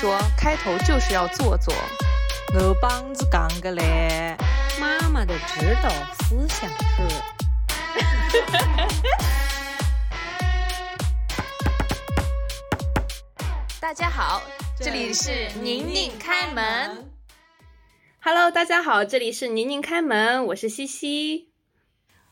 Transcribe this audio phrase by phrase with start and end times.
[0.00, 1.74] 说，开头就是要做作。
[2.54, 4.36] 我帮子讲个嘞，
[4.78, 5.90] 妈妈的指导
[6.20, 7.02] 思想是。
[13.80, 14.40] 大家好，
[14.78, 17.10] 这里是宁宁开门。
[18.20, 21.50] Hello，大家好，这里是宁宁开门，我是西西。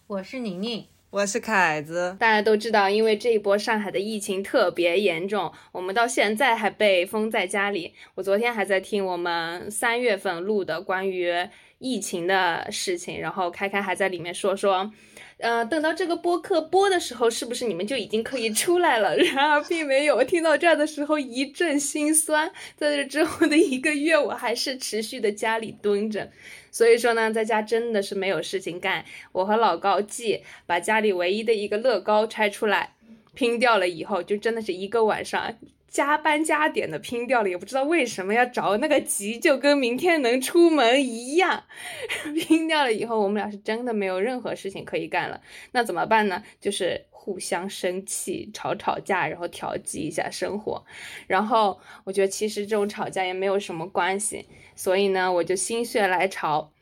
[0.07, 2.17] 我是宁宁，我是凯子。
[2.19, 7.95] 大家都知道，因为这一波上海的疫情特别严重，我们到现在还被封在家里。
[8.15, 11.33] 我昨天还在听我们三月份录的关于
[11.79, 14.93] 疫情的事情，然后开开还在里面说说。
[15.39, 19.15] 呃，等到这个播客播的时候，是不是你们就已经可以出来了？
[19.21, 20.25] 然而并没有。
[20.25, 22.51] 听到这儿的时候一阵心酸。
[22.75, 26.31] 在这之后的一个月，我还是持续的家里蹲着。
[26.77, 29.03] 所以说呢，在家真的是没有事情干。
[29.33, 32.93] 我和老高继把家里唯一的一个乐高拆出来
[33.33, 35.57] 拼掉了以后，就真的是一个晚上
[35.97, 41.65] 加班加点的拼掉了，也不知道为什么要着那个急，就跟明天能出门一样。
[42.37, 45.41] 拼掉了以后，我们俩是真的没有任何事情可以干了。
[45.73, 46.43] 那怎么办呢？
[46.61, 50.85] 就是互相生气、吵吵架，然后调剂一下生活。
[51.27, 56.75] 然后我觉得其实这种吵架也没有什么关系，所以呢，我就心血来潮，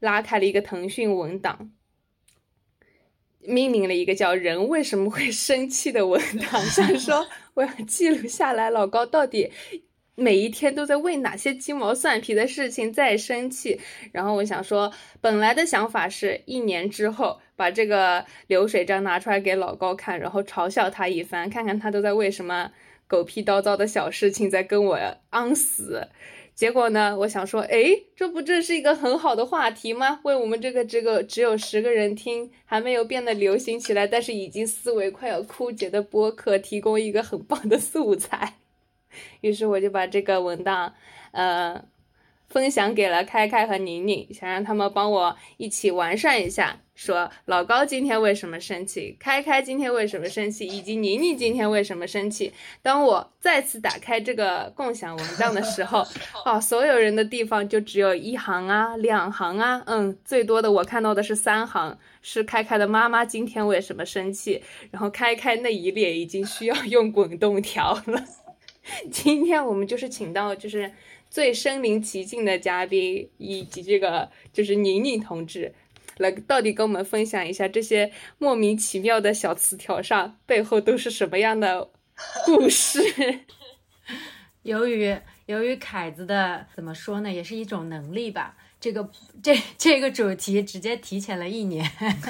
[0.00, 1.70] 拉开了一个腾讯文档。
[3.48, 9.50] 命名了一个叫“人为什么会生气”的文档，想说我要记录下来老高到底
[10.14, 13.80] 每一天都在为哪些鸡毛蒜皮的事情在生气。
[14.12, 22.70] 然后我想说，本来的想法是一年之后把这个流水账拿出来给老高看，然后嘲笑他一番，看看他都在为什么
[23.06, 24.98] 狗屁叨叨的小事情在跟我
[25.30, 26.06] 昂死。
[26.58, 27.84] 结果呢，我想说，哎，
[28.16, 30.18] 这不正是一个很好的话题吗？
[30.24, 38.54] 为我们这个这个只有十个人听，还没有变得流行起来，但是已经思维快要枯竭的播客提供一个很棒的素材。
[39.40, 40.92] 于是我就把这个文档，
[41.30, 41.80] 呃，
[42.48, 46.80] 分享给了开开和宁宁，想让他们帮我一起完善一下。
[46.94, 52.52] 说老高今天为什么生气，开开今天为什么生气，以及宁宁今天为什么生气。
[52.82, 56.04] 当我再次打开这个共享文档的时候，
[56.44, 64.60] 哦，所有人的地方就只有一行啊、两行啊，嗯，最多的我看到的是三行，是开开的妈妈今天为什么生气，
[64.90, 68.24] 然后开开那一列已经需要用滚动条了。
[69.12, 70.90] 今天我们就是请到就是
[71.30, 75.74] 最身临其境的嘉宾，以及这个就是宁宁同志。
[76.16, 81.90] 来，到底跟我们分享一下这些莫名其妙的小词条上背后都是什么样的
[82.44, 83.00] 故事？
[84.62, 85.16] 由于
[85.46, 88.56] 由于凯子的怎么说呢，也是一种能力吧。
[88.80, 89.10] 这个
[89.42, 91.84] 这这个主题直接提前了一年，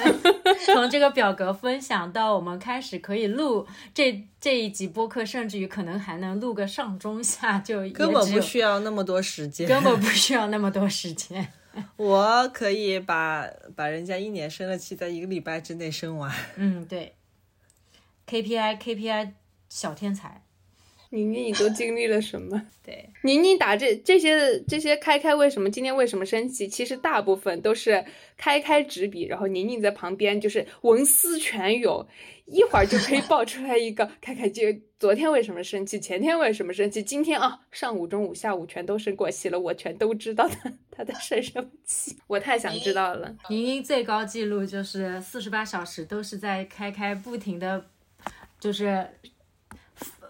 [0.64, 11.52] 从这个表格分享到我们开始可以录这这一集播客，甚至于可能还能录个上中下，就根本不需要那么多时间，根本不需要那么多时间。
[11.96, 16.34] 我可以把把人家一年生的气在一个礼拜之内生完。
[16.56, 17.14] 嗯，对
[18.26, 19.32] ，KPI KPI
[19.68, 20.42] 小天才。
[21.10, 22.62] 宁宁，你都经历了什么？
[22.84, 26.68] 对，宁宁打这这些这些开开为什么今天为什么生气？
[26.68, 28.04] 其实大部分都是
[28.36, 32.06] 开开执笔，然后宁宁在旁边就是文思泉涌，
[32.44, 34.62] 一会儿就可以爆出来一个开开就
[34.98, 43.34] 昨天为什么生气，前天为什么生气，今天啊上午中午下午全都生过气了，我全都知道他他在生什么气，我太想知道了。
[43.48, 47.86] 宁宁最高记录就是四十八小时都是在开开不停的，
[48.60, 49.08] 就是。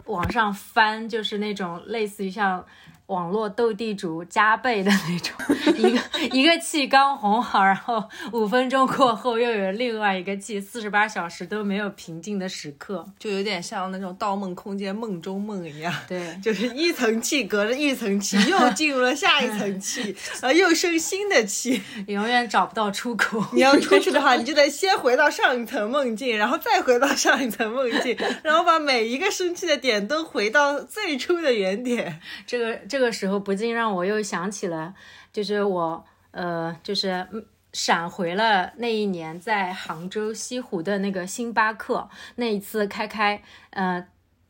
[0.08, 2.64] 往上翻，就是那种类似于像
[3.08, 5.34] 网络斗地主加倍的那种，
[5.76, 15.90] 一个一个气刚红好，然后五分钟过后又有另外一个气，四十八小时都没有平静的时刻，就有点像那种《盗梦空间》梦中梦一样。
[16.06, 23.42] 对， 就是一层气隔着一层气，又进入了下一层气， 然后又生新的气，永远找不到出口。
[23.54, 32.20] 你要出去的话，你就得先回到上一层梦境，然后再回到上一层梦境，然后把每一个生气的点都回到最初的原点。
[32.46, 34.92] 这个这这个时候不禁让我又想起了，
[35.32, 37.24] 就是我呃，就是
[37.72, 43.40] 闪回了那一年在杭州西湖的那个星巴克那一次开开
[43.70, 44.04] 呃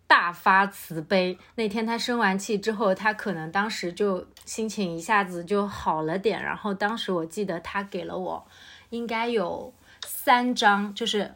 [0.06, 1.38] 大发慈悲。
[1.56, 6.42] 那天他生完气之后，他可能当时就心情一下子就好了点。
[6.42, 8.46] 然后当时我记得他给了我
[8.88, 9.74] 应该有
[10.06, 11.34] 三张，就是。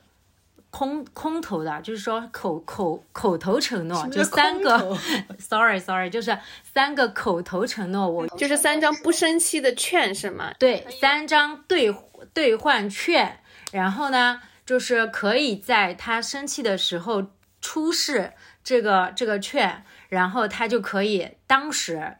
[0.72, 4.96] 空空头的，就是说口口口头承诺，就三个，
[5.38, 10.54] sorry sorry，就是三个口头承诺，我就是三张不生气的券是吗？
[10.58, 11.94] 对，三张兑
[12.32, 13.40] 兑换券，
[13.70, 17.26] 然后呢，就是可以在他生气的时候
[17.60, 18.32] 出示
[18.64, 22.16] 这个这个券，然后他就可以当时，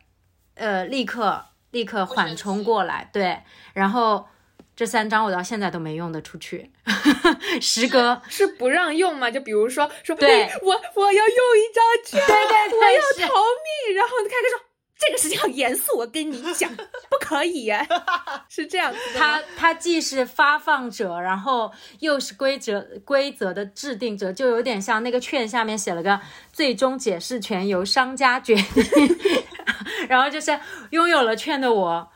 [0.56, 4.28] 呃，立刻立刻缓冲过来，对，然后
[4.74, 6.70] 这三张我到现在都没用得出去，
[7.60, 9.30] 时隔是不让用吗？
[9.30, 14.64] 就比如说说，对哎我我要用一张券，对对对我要逃命，然后开开说
[14.98, 17.86] 这个事情很严肃，我跟你讲，不可以耶，
[18.48, 21.70] 是这样子的吗他他既是发放者，然后
[22.00, 26.18] 又是规则规则的制定者，就有点像那个券下面写了个
[26.50, 29.18] 最终解释权由商家决定，
[30.08, 30.58] 然后就是
[30.90, 32.08] 拥有了券的我。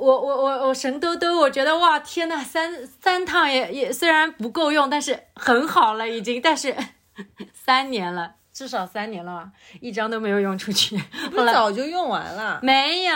[0.00, 6.74] 我我我我神兜兜，我觉得哇天呐，三三趟也也虽然不够用，但是很好了已经，但是
[7.52, 9.52] 三年了，至少三年了吧，
[9.82, 10.96] 一张都没有用出去。
[11.30, 12.58] 不后来是早就用完了。
[12.64, 13.14] 没有，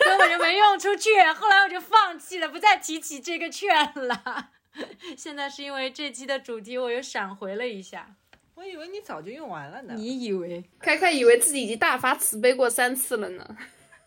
[0.00, 1.10] 根本就没用出去。
[1.36, 4.48] 后来我就放弃了，不再提起这个券了。
[5.16, 8.16] 现在是因为这期的主题，我又闪回了一下。
[8.56, 9.94] 我以为你早就用完了呢。
[9.96, 10.64] 你以为？
[10.80, 13.56] 开开以为自己已经大发慈悲过三次了呢。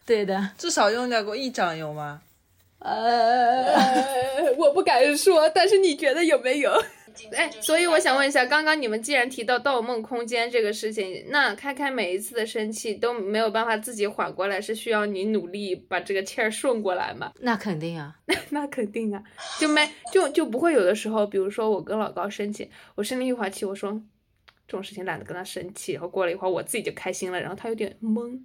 [0.05, 0.51] 对的。
[0.57, 2.21] 至少用掉过一张有吗？
[2.79, 6.71] 呃， 我不敢说，但是你觉得有没有？
[7.35, 17.31] 哎，所以我想问一下，刚刚你们既然提到《盗梦空间》这个事情，那开开每一次的生气都没有办法自己缓过来，是需要你努力把这个气儿顺过来吗？
[17.41, 18.15] 那肯定啊。
[18.49, 19.21] 那肯定啊，
[19.59, 23.91] 就没就就不会有的时候，比如说我跟老高生气，我生了一会儿气，我说
[24.67, 28.39] 这种事情懒得跟他生气，然后过了一会儿我自己就开心了，然后他有点懵，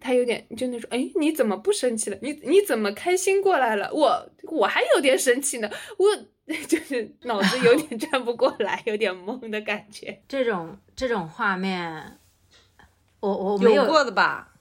[0.00, 2.18] 他有点就那种，哎，你怎么不生气了？
[2.22, 3.90] 你你怎么开心过来了？
[3.92, 6.16] 我我还有点生气呢，我
[6.66, 10.22] 就是脑子有点转不过来，有点懵的感觉。
[10.28, 12.18] 这种这种画面，
[13.20, 14.54] 我我没有过的吧？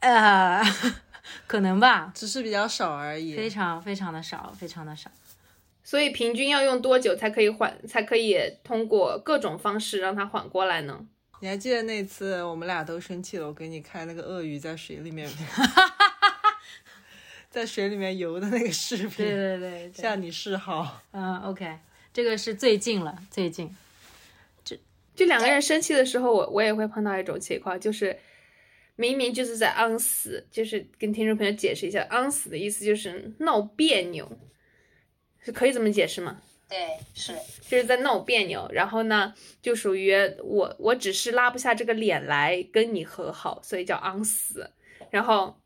[0.00, 0.62] 呃，
[1.46, 3.50] 可能吧，只是比较少而已非。
[3.50, 5.10] 常非常的少，非常的少。
[5.84, 11.06] 所以平均要用多久才可以缓，才可以通过各种方式让它缓过来呢？
[11.40, 15.28] 你还记得那次我们俩都生气了，我给你看那个鳄鱼在水里面，
[17.50, 21.02] 在水里面游的那个视频，对对对对，向你示好。
[21.12, 21.78] 嗯，OK，
[22.12, 23.74] 这个是最近了，最近。
[25.12, 28.16] 就两个人生气的时候，我我也会碰到一种情况，就是
[28.96, 34.30] 明明就是在昂死，就是跟听众朋友解释一下，昂死的意思就是闹别扭，
[35.44, 36.40] 是可以这么解释吗？
[36.70, 37.34] 对，是
[37.68, 44.70] 就是在闹别扭，然后呢，就属于我我只是拉不下这个脸来跟你和好，所以叫昂死。
[45.10, 45.60] 然后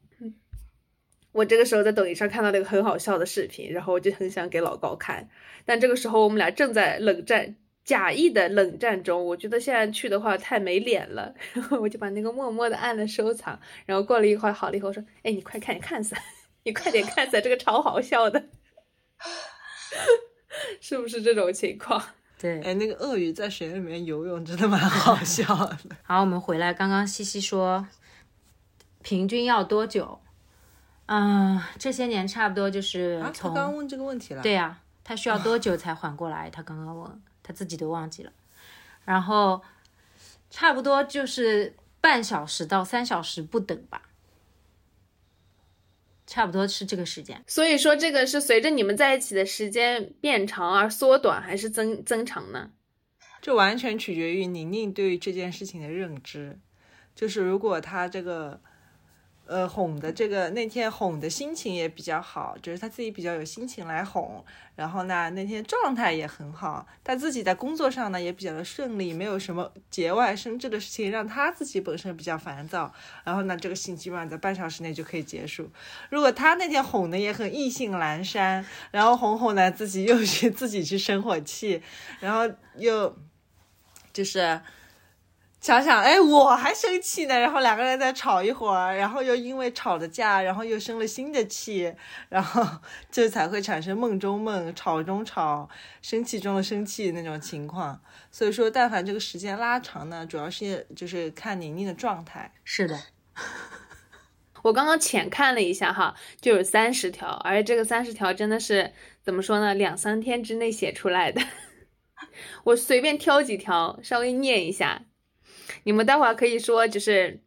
[1.33, 5.29] 我这个时候在抖音上看到了一个很好笑的视频，然后我就很想给老高看，
[5.67, 7.55] 但这个时候我们俩正在冷战，
[7.85, 13.61] 假意的冷战中，我觉得现在去的话太没脸了，然后我就把那个默默的按了收藏。
[13.85, 16.17] 然后过了一会儿好了以后说，哎，你快看，看噻，
[16.63, 18.43] 你快点看噻，这个超好笑的。
[20.81, 22.03] 是不是这种情况？
[22.39, 22.61] 对。
[22.63, 25.79] 哎，那个鳄鱼在水里面游泳真的蛮好 笑的。
[26.03, 27.87] 好，我们回来，刚刚西西说，
[29.03, 30.21] 平均要多久？
[31.07, 34.43] 嗯，这些年差不多就是啊，他从、刚刚问这个问题了。
[34.43, 36.49] 对呀、他需要多久才缓过来？
[36.51, 38.33] 他刚刚问，他自己都忘记了。
[39.05, 39.63] 然后
[40.51, 44.01] 差不多就是半小时到三小时不等吧，
[46.35, 47.41] 差不多是这个时间。
[47.47, 52.73] 所以说，这个是随着你们在一起的时间变长而缩短，还是增增长呢？
[53.41, 56.59] 这完全取决于宁宁对于这件事情的认知。
[57.15, 58.61] 就是如果他这个，
[59.47, 64.43] 呃，哄的这个那天哄的心情也比较好，就是他自己比较有心情来哄，
[64.75, 72.91] 然后呢那天状态也很好，他自己在工作上呢也比较的顺利，没有什么节外生枝的事情让他自己本身比较烦躁，
[73.23, 75.71] 然后呢这个事情基本上在半小时内就可以结束。
[76.09, 81.83] 如果他那天哄的也很意兴阑珊，然后哄哄呢自己又去自己去生火气，
[82.21, 83.15] 然后又
[84.13, 84.59] 就是
[85.65, 91.91] 想想，哎，我还生气呢，然后两个人再吵一会儿，然后又因为吵了架，然后又生了新的气，
[92.29, 92.63] 然后
[93.11, 95.71] 这才会产生梦中梦、吵中吵、
[96.03, 97.99] 生气中的生气那种情况。
[98.31, 102.53] 所以说，但凡这个时间拉长呢，主要是就是看宁宁的状态。
[102.63, 103.01] 是的，
[104.65, 108.93] 我刚刚浅看了一下哈，就有三十条，而且这个三十条真的是
[109.23, 109.73] 怎么说呢？
[109.73, 111.41] 两三天之内写出来的。
[112.65, 115.05] 我随便挑几条，稍微念一下。
[115.85, 117.41] 你们待会儿可以说，就是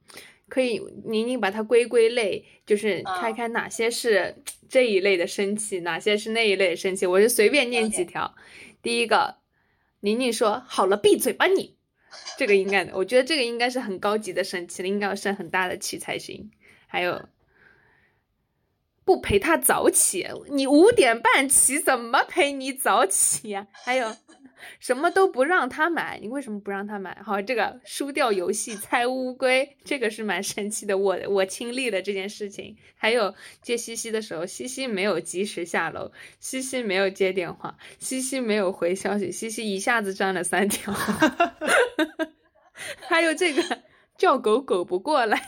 [0.49, 4.35] 可以宁宁把它归归类，就是看看哪些是
[4.67, 7.05] 这一类的生气，哪些是那一类的生气。
[7.05, 8.35] 我就随便念几条。
[8.81, 9.37] 第一个，
[10.01, 11.75] 宁宁说：“好了，闭嘴吧你。”
[12.37, 16.49] 这个应该，我觉得这个应该是很高级的生气了，应该要生很大的气才行。
[16.87, 17.27] 还有，
[19.03, 24.15] 不陪他早起，你五点半起，怎么陪你早起呀、还有，
[24.79, 27.17] 什么都不让他买，你为什么不让他买？
[27.23, 30.97] 好，这个输掉游戏 猜乌龟，这个是蛮神奇的。
[30.97, 32.75] 我我亲历了这件事情。
[32.95, 40.93] 还有接西西的时候，西西没有及时下楼，西西没有接电话，西西没有回消息，西西一下子占了三条。
[43.07, 43.83] 还有这个
[44.17, 45.47] 叫狗狗不过来，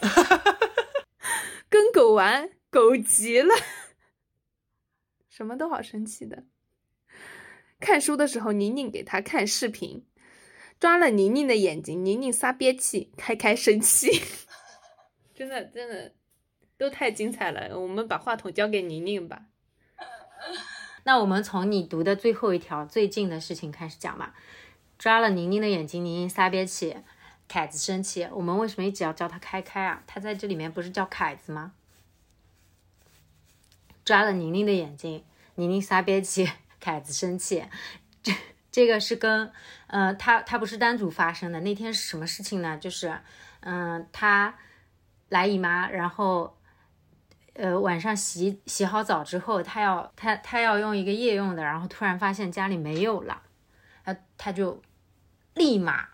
[1.69, 3.53] 跟狗玩狗急了，
[5.29, 6.43] 什么都好生气的。
[7.79, 10.05] 看书的时候，宁宁给他看视频，
[10.79, 14.21] 抓了宁宁的眼睛，宁宁撒憋气，开开生气，
[15.33, 16.13] 真的真的
[16.77, 17.79] 都太精彩了。
[17.79, 19.43] 我们把话筒交给宁宁吧。
[21.03, 24.35] 那我们从你读的最后一条最近的事情开始讲吧。
[24.97, 26.97] 抓了宁宁的眼睛，宁宁撒憋气，
[27.47, 28.27] 凯子生气。
[28.33, 30.03] 我们为什么一直要叫他开开啊？
[30.05, 31.71] 他在这里面不是叫凯子吗？
[34.03, 35.23] 抓了宁宁的眼睛，
[35.55, 36.49] 宁宁撒憋气。
[36.79, 37.63] 凯子生气，
[38.23, 38.33] 这
[38.71, 39.51] 这个是跟
[39.87, 41.59] 呃他他不是单独发生的。
[41.59, 42.77] 那天是什么事情呢？
[42.77, 43.19] 就是
[43.61, 44.55] 嗯他
[45.29, 46.57] 来姨妈，然后
[47.53, 53.41] 呃晚上洗洗好澡之后，他要他他要用一个夜用的，然后突然发现家里没有了，
[54.05, 54.81] 他他就
[55.55, 56.07] 立马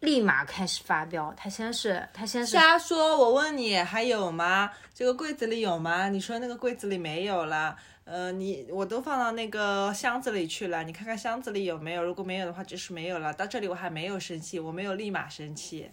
[0.00, 1.32] 立马开始发飙。
[1.36, 4.72] 他先是他先是瞎说，我问你还有吗？
[4.92, 6.08] 这个柜子里有吗？
[6.08, 7.76] 你说那个柜子里没有了。
[8.04, 12.02] 呃，你我都放到那个箱子里去了，你看看箱子里有没有？
[12.02, 13.32] 如果没有的话，就是没有了。
[13.32, 15.92] 到这里我还没有生气，我没有立马生气。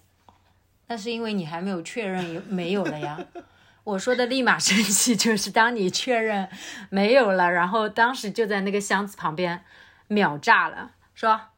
[0.87, 3.23] 那是因为你还没有确认有没有了呀。
[3.83, 6.49] 我说的立马生气，就是当你确认
[6.89, 9.63] 没有了，然后当时就在那个箱子旁边
[10.07, 11.49] 秒炸了，说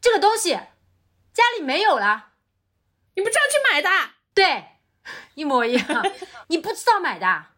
[0.00, 0.50] 这个东西
[1.32, 2.30] 家里没有了，
[3.14, 3.88] 你不知道去买的？
[4.34, 4.64] 对，
[5.34, 6.04] 一模一样，
[6.48, 7.48] 你不知道买的啊？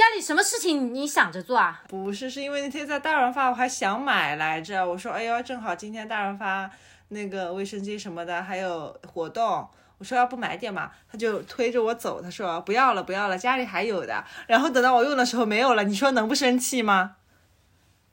[0.00, 1.82] 家里什么事情你想着做啊？
[1.86, 4.88] 不是，是因为那天在大润发我还想买来着。
[4.88, 6.70] 我说，哎呦，正好今天大润发
[7.08, 10.90] 那个卫生巾什么的还有活动，我说要不买点嘛。
[11.12, 14.24] 他就推着我走，他说不要了，不要了，家里还有的。
[14.46, 17.16] 然后等到我用的时候没有了，你说能不生气吗？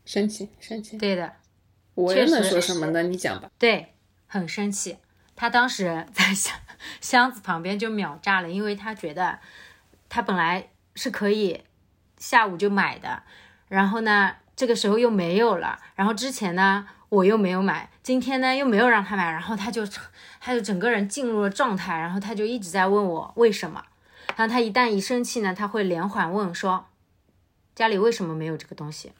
[0.03, 0.97] 生气，生气。
[0.97, 1.35] 对的，
[1.95, 3.01] 我又能说什么呢？
[3.03, 3.49] 你讲吧。
[3.57, 3.93] 对，
[4.27, 4.97] 很生气。
[5.37, 6.53] 他当时在箱
[6.99, 9.39] 箱子旁边就秒炸了，因为他觉得
[10.09, 11.63] 他本来是可以。
[12.17, 13.23] 下午就买的，
[13.67, 19.85] 然后呢，这个时候又没有了，然后之前呢我又没有买，今天呢又没有让他买，然后他就
[20.41, 23.83] 他就整个人进入了状态，然后他就一直在问我为什么，
[24.35, 26.87] 然后他一旦一生气呢，他会连环问说
[27.75, 29.13] 家里为什么没有这个东西，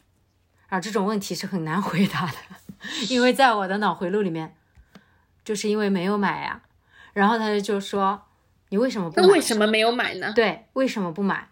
[0.69, 2.33] 啊，这种问题是很难回答的，
[3.09, 4.55] 因为在我的脑回路里面，
[5.45, 6.61] 就是因为没有买呀，
[7.13, 8.23] 然后他就说
[8.69, 10.33] 你为什么不那为什么没有买呢？
[10.35, 11.47] 对，为什么不买？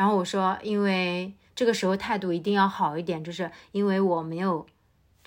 [0.00, 4.66] 然后我说，因为这个时候态度一定要好一点，就是因为我没有，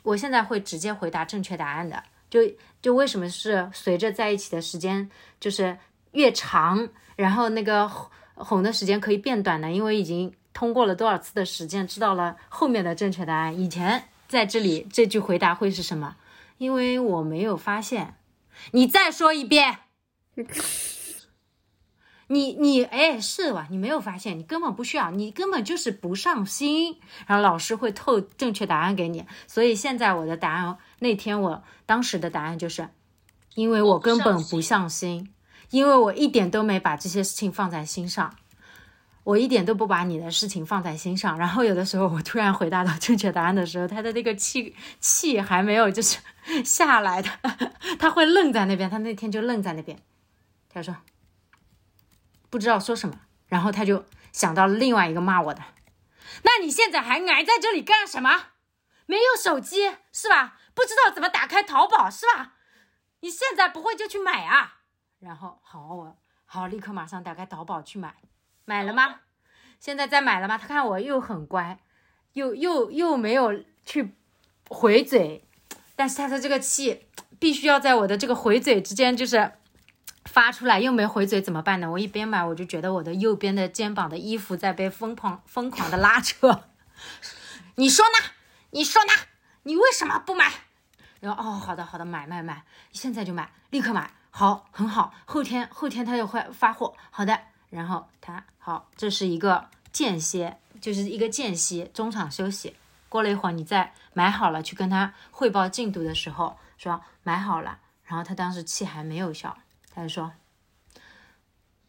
[0.01, 2.03] 我现在会直接回答正确答案的。
[2.27, 2.39] 就
[2.81, 5.07] 就为什么是随着在一起的时间
[5.39, 5.77] 就是
[6.13, 7.87] 越长，然后那个
[8.33, 9.71] 哄的时间可以变短呢？
[9.71, 13.59] 因为已经通过了多少次的实践，知道了后面的正确答案。
[13.59, 16.15] 以前在这里这句回答会是什么？
[16.57, 18.15] 因为我没有发现。
[18.71, 19.81] 你再说一遍。
[22.33, 23.67] 你你哎是吧？
[23.69, 26.99] 你没有发现，你根本不需要，你根本就是不上心。
[27.27, 32.89] 然后老师会透正确答案给你，所以现在我的答案，那天我当时的答案就是，
[33.55, 35.31] 因为我根本不上心，
[35.69, 38.35] 因为我一点都没把这些事情放在心上，
[39.23, 41.37] 我一点都不把你的事情放在心上。
[41.37, 46.17] 然后有的时候我突然回答到正确答案的时候，他的那个气气还没有就是
[46.65, 47.29] 下来的，
[47.99, 49.97] 他会愣在那边，他那天就愣在那边，
[50.69, 50.95] 他说。
[52.53, 55.63] 不知道说什么，然后他就想到了另外一个骂我的。
[56.43, 58.49] 那你现在还挨在这里干什么？
[59.07, 60.59] 没有手机是吧？
[60.75, 62.53] 不知道怎么打开淘宝是吧？
[63.21, 64.81] 你现在不会就去买啊？
[65.17, 68.17] 然后好，我好立刻马上打开淘宝去买，
[68.65, 69.21] 买了吗？
[69.79, 70.55] 现在在买了吗？
[70.55, 71.79] 他看我又很乖，
[72.33, 74.13] 又又又没有去
[74.69, 75.43] 回嘴，
[75.95, 77.07] 但是他的这个气
[77.39, 79.53] 必须要在我的这个回嘴之间就是。
[80.33, 81.91] 发出来又没回嘴怎么办呢？
[81.91, 86.63] 我一边买，我就觉得我的右边的肩膀的衣服在被疯狂疯狂的拉扯。
[87.77, 88.31] 你说呢？
[88.71, 89.13] 你说呢？
[89.61, 90.51] 你为什么不买？
[91.19, 95.13] 然后哦，好的好的，买买买，现在就买，立刻买，好，很好。
[95.25, 97.39] 后天后天他就会发货，好的。
[97.69, 102.75] 然后他好，这是一个间歇，就是一个间隙，中场休息。
[103.07, 107.77] 过了一会儿，你再买好了去跟他汇报进度的时候，说买好了。
[108.05, 109.55] 然后他当时气还没有消。
[109.93, 110.33] 他就说：“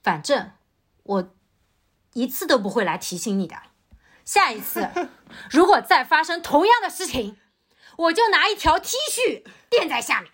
[0.03, 0.53] 反正
[1.05, 1.35] 我
[2.13, 3.57] 一次都不会来提醒你的。
[4.25, 4.91] 下一次，
[5.51, 7.39] 如果再发生同样的事情，
[7.97, 10.31] 我就拿一条 T 恤垫在下面。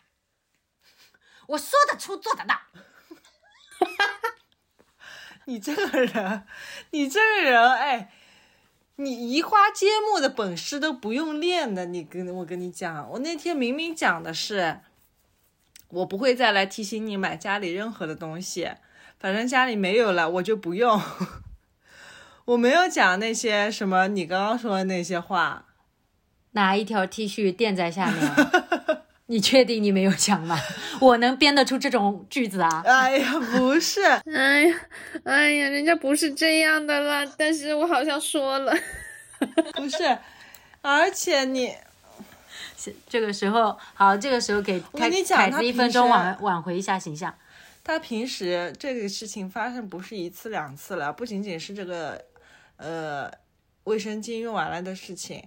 [1.49, 2.61] 我说得出，做得到。
[5.47, 6.47] 你这个人，
[6.91, 8.13] 你这个人，哎，
[8.97, 11.87] 你移花接木的本事都不用练的。
[11.87, 14.81] 你跟我跟你讲，我那天明明讲的是，
[15.91, 18.71] 我不会再来提醒你买家里任何的东西，
[19.19, 21.01] 反正家里没有了，我就不用。
[22.47, 25.67] 我没有讲那些什么你刚刚说的那些话。
[26.53, 28.35] 拿一条 T 恤垫在下面，
[29.27, 30.59] 你确定你没有讲吗？
[31.01, 32.83] 我能编得出这种句子啊？
[32.85, 34.81] 哎呀，不是，哎呀，
[35.23, 38.75] 哎呀，人家不是这样的啦，但是我好像说了，
[39.75, 40.19] 不是，
[40.83, 41.73] 而且你
[43.09, 47.35] 这个时候好，这个时候给凯我跟你讲凯子一分钟挽挽回一下形象。
[47.83, 52.23] 他平时这个事情发生不是一次两次了，不仅仅是这个
[52.77, 53.31] 呃
[53.85, 55.43] 卫生巾用完了的事情。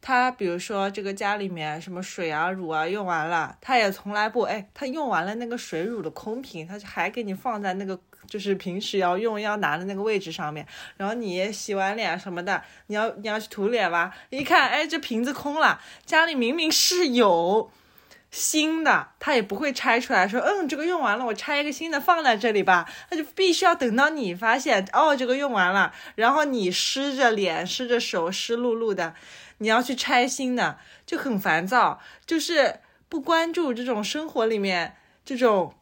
[0.00, 10.66] 他比如说这个家里面什么水啊、乳啊用完了，他也从来不哎，他用完了那个水乳的空瓶，他就还给你放在那个就是平时要用要拿的那个位置上面。
[10.96, 17.70] 然后你洗完脸什么的，你要你要去涂脸吧，一看哎这瓶子空了，家里明明是有。
[18.30, 22.84] 新的，他也不会拆出来说，嗯，这个用完了，我拆一个新的放在这里吧。
[23.08, 29.14] 他就必须要等到你发现，哦，这个用完了，然后你湿着脸、湿着手、湿漉漉的，
[29.58, 32.00] 你要去拆新的，就很烦躁。
[32.26, 35.72] 就是不关注这种生活里面这种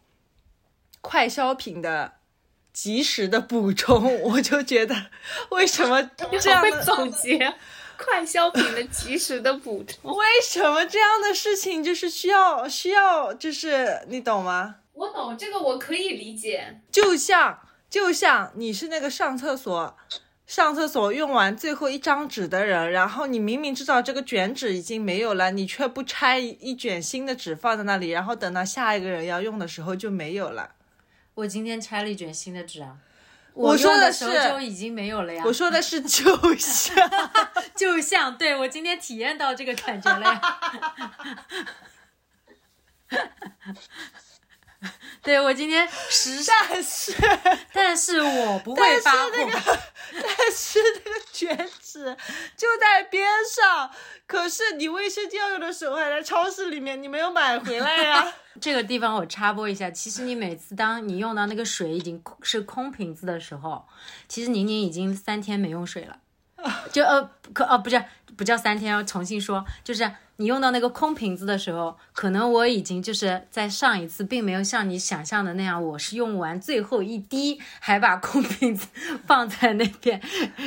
[1.00, 2.16] 快消品的
[2.72, 4.94] 及时的补充， 我就觉得
[5.50, 6.02] 为什么
[6.40, 7.54] 这样会的总结
[7.98, 10.10] 快消品的及时的补充。
[10.16, 14.76] 为什么这样的事情就是需要需要就是你懂吗？
[14.94, 16.80] 我懂这个，我可以理解。
[16.90, 19.96] 就像就像你是那个上厕所
[20.46, 30.70] 上厕所用完最后一张纸的人，然后你明明知道这个卷纸已经没有了，你却不拆一卷新的纸放在那里，然后等到下一个人要用的时候就没有了。
[31.34, 32.96] 我今天拆了一卷新的纸啊，
[33.54, 35.42] 我说的是就已经没有了呀。
[35.46, 37.10] 我说的是就像
[37.76, 40.40] 就像对我今天体验到这个感觉了呀。
[45.22, 47.14] 对我今天实上，但是
[47.72, 49.78] 但是我不会但是发那个。
[50.12, 52.14] 但是那个卷纸
[52.54, 53.90] 就在边上，
[54.26, 63.86] 可是你卫生间要用的时候还在超市里面，你没有买回来呀、 这个地方我插播一下，其实你每次当你用到那个水已经是空瓶子的时候，
[64.28, 66.18] 其实宁宁已经三天没用水了。
[66.92, 68.02] 就呃可呃不是
[68.36, 78.88] 不叫三天，要重新说，就是你用到那个空瓶子的时候，可能我已经就是在上一次并没有像你想象的那样，我是用完最后一滴还把空瓶子
[79.26, 80.20] 放在那边，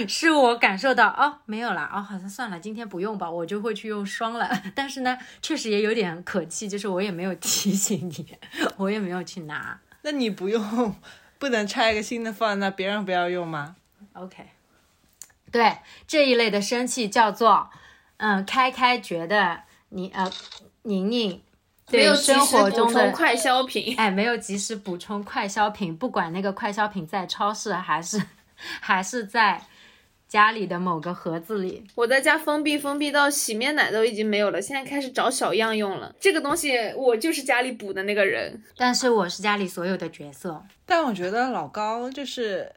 [0.07, 4.47] 是我感受到哦没有了哦，好像算了，今天不用吧，我就会去用霜了。
[4.75, 8.37] 但是呢，确实也有点可气，就是我也没有提醒你，
[8.77, 9.79] 我也没有去拿。
[10.03, 10.95] 那你不用，
[11.39, 13.75] 不能拆一个新的放在那，别人不要用吗
[14.13, 14.45] ？OK，
[15.55, 17.69] 对这一类的生气叫做，
[18.17, 20.29] 嗯，开开觉得你呃
[20.81, 21.41] 宁宁
[21.89, 28.21] 没有对生及时补活中的充快消品，哎没有及时补充快消品，不管那个快消品在超市还是
[28.81, 29.61] 还是在
[30.27, 36.13] 家里的某个盒子里，我在家封闭封闭到洗面奶都已经没有了，现在开始找小样用了。
[36.19, 40.61] 这个东西我就是家里补的那个人，但是我是家里所有的角色。
[40.85, 42.69] 但我觉得老高就是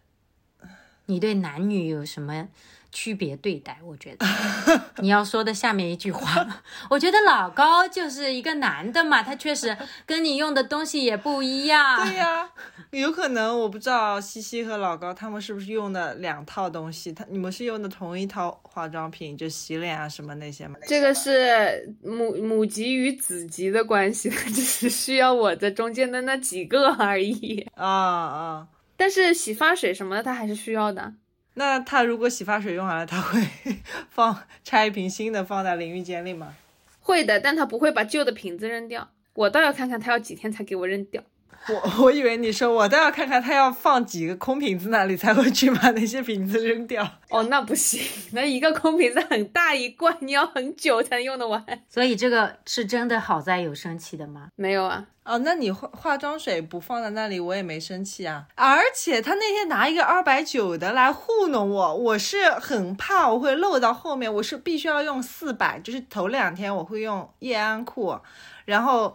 [1.09, 2.49] 你对男女有什么
[2.91, 3.79] 区别对待？
[3.85, 4.27] 我觉得
[5.03, 6.47] 你要说的下面一句话，
[6.89, 12.05] 我觉得老高就是一个男的嘛，他确实跟你用的东西也不一样。
[12.05, 12.49] 对呀、
[12.91, 20.77] 有可能我不知道西西和老高他们是不是用的两套东西，他你们是用的同一套化妆品，就洗脸啊什么那些吗？
[20.87, 27.67] 这个是母母级与子级的关系， 只是需要我在中间的那几个而已。
[27.75, 28.67] 啊啊，
[28.99, 31.15] 但是洗发水什么的，它还是需要的。
[31.55, 33.41] 那他如果洗发水用完了，他会
[34.11, 36.57] 放拆一瓶新的放在淋浴间里吗？
[37.01, 39.11] 会的，但他不会把旧的瓶子扔掉。
[39.35, 41.23] 我倒要看看他要几天才给我扔掉。
[41.69, 47.07] 我 我以为你说我倒要看看他要放几个空瓶子那里才会去把那些瓶子扔掉。
[47.29, 48.01] 哦，那不行，
[48.33, 51.63] 那一个空瓶子很大一罐，你要很久才能用得完。
[51.91, 54.49] 所以这个是真的好在有生气的吗？
[54.57, 58.47] 没有啊，哦，那你化化妆水不放在那里，我也没生气啊。
[58.55, 68.19] 而且他那天拿一个二百九的来糊弄我，我是很怕我会漏到后面，我是必须要用四百，就是头两天我会用叶安裤，
[68.65, 69.15] 然后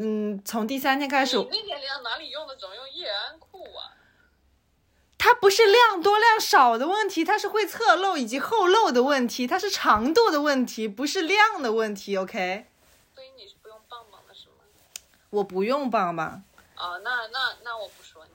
[0.00, 3.98] 嗯，从第三天开始，你那天哪里用的总用叶安裤啊？
[5.18, 12.16] 它不是量多量少的问题，它是会侧漏以及后漏的问题，它是长度的问题，不是量的问题。
[12.16, 12.66] OK，
[13.12, 14.62] 所以你是不用棒棒的是吗？
[15.30, 16.44] 我不用棒棒。
[16.76, 18.30] 哦，那那那我不说你。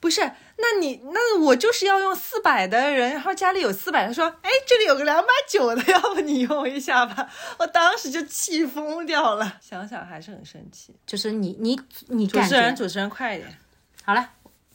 [0.00, 7.28] 不是，那你那我就是要用四百的人，然后家里有四百的，说，哎，这里有个两百九的，要不你用一下吧？
[7.58, 10.94] 我当时就气疯掉了，想想还是很生气。
[11.06, 13.58] 就是你你你主持人，主持人快一点。
[14.04, 14.30] 好了，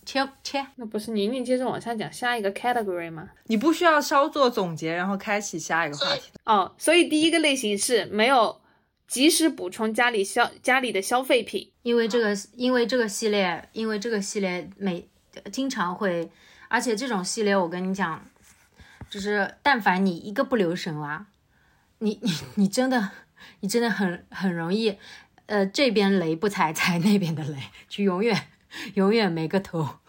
[0.06, 0.66] 切切。
[0.78, 3.30] 那不是宁宁接着往下讲下一个 category 吗？
[3.46, 6.32] 你不需要稍作总结，然后开启下一个话题。
[6.46, 8.62] 哦，所以第一个类型是没有
[9.08, 15.08] 及时补充家里消家里的消费品，因为这个因为这个系列，因为这个系列每。
[15.52, 16.30] 经常会，
[16.68, 18.26] 而且这种系列我跟你讲，
[19.10, 21.28] 就是但凡你一个不留神啊，
[22.00, 23.12] 你你你真的
[23.60, 24.98] 你真的很很容易，
[25.46, 28.48] 呃这边雷不踩踩那边的雷，就永远
[28.96, 30.00] 永远没个头。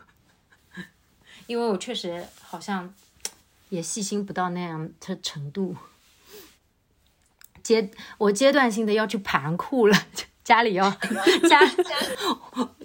[1.47, 2.93] 因为我确实好像
[3.69, 5.77] 也细心不到那样的程度，
[7.62, 9.97] 阶我阶段性的要去盘库了。
[10.47, 10.89] 家里要
[11.51, 11.61] 家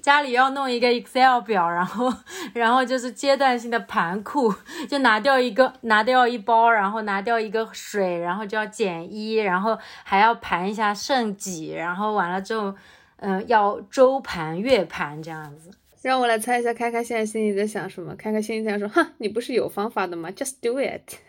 [0.01, 2.11] 家里要弄一个 Excel 表，然后
[2.55, 4.51] 然后就是阶段性的盘库，
[4.89, 12.73] 就拿掉一个拿掉一包，然后拿掉一个水，然后就要减一，然后还要盘一下剩几，然后完了之后，
[13.17, 15.69] 嗯，要周盘月盘这样子。
[16.01, 18.15] 让我来猜一下，开开现在心里在想什么？
[18.15, 21.19] 开开心里在说，哼，你不是有方法的吗？Just do it。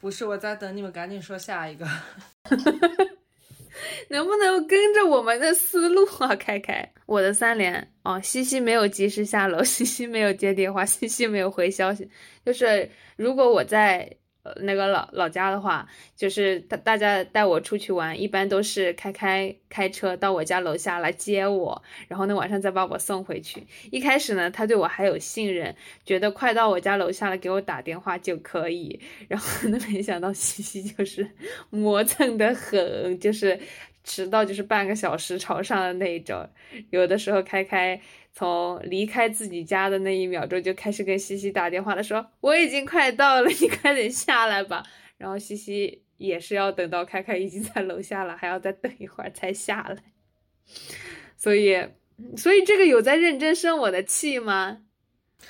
[0.00, 1.86] 不是，我在等你们赶紧说下一个。
[4.10, 6.34] 能不能跟着我们的思路啊？
[6.36, 12.08] 开开，我的三连啊，西西没有及时下楼， 西西没有接电话，西西没有回消息。
[12.44, 14.16] 就是如果我在。
[14.60, 23.66] 那个老老家的话，就是大大家带我出去玩，一般都是开开开车到我家楼下来接我，然后呢晚上再把我送回去。
[23.90, 29.00] 一开始呢，他对我还有信任，觉得快到我家楼下了给我打电话就可以。
[29.28, 31.28] 然后 呢，没想到西西就是
[31.70, 33.58] 磨蹭的很，就是
[34.04, 36.48] 迟到就是半个小时朝上的那一种。
[36.90, 38.00] 有的时候开开。
[38.34, 44.82] 从离开自己家的那一秒钟就开始跟西西打电话了，说我已经快到了，你快点下来吧。
[45.16, 49.96] 然后西西也是要等到开开已经在楼下了，还要再等一会儿才下来。
[51.36, 51.88] 所以，
[52.36, 54.78] 所以这个有在认真生我的气吗？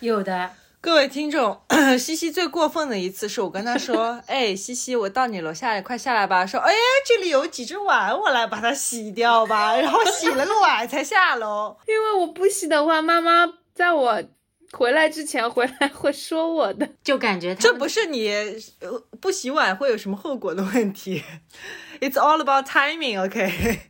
[0.01, 0.53] 有的。
[0.85, 1.59] 各位听众，
[1.99, 9.75] 西西最过分的一次是我跟他说：“哎，西西，我到你楼下，快下来吧。”说：“哎呀，这里有几只碗，我来把它洗掉吧。
[9.81, 14.23] ”然后洗了个碗才下楼， 因为我不洗的话，妈妈在我
[14.73, 18.31] 回来之前回来会说我的，就感觉这不是你
[19.23, 21.25] 不洗碗会有什么后果的问题。
[22.01, 23.81] It's all about timing, OK？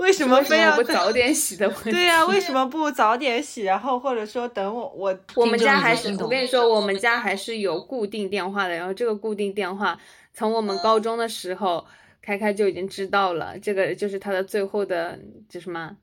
[0.00, 0.06] 就。
[0.06, 1.90] 为什么非要不早点洗的问题？
[1.90, 3.62] 对呀，为什么不早点洗？
[3.62, 8.74] 然后或者说等我我我们家还是我跟你说，我们家还是有固定电话的。
[8.74, 10.00] 然后这个固定电话
[10.32, 11.86] 从我们高中的时候
[12.22, 15.96] 开开就已经知道了，这个就是他的最后的就什么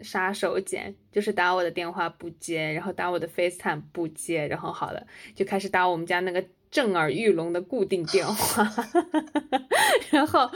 [0.00, 6.42] 杀手锏，就是打我的电话不接，然后打我的 FaceTime 不接，然后好了就开始打我们家那个。
[6.70, 8.70] 震耳欲聋的固定电话，
[10.10, 10.50] 然后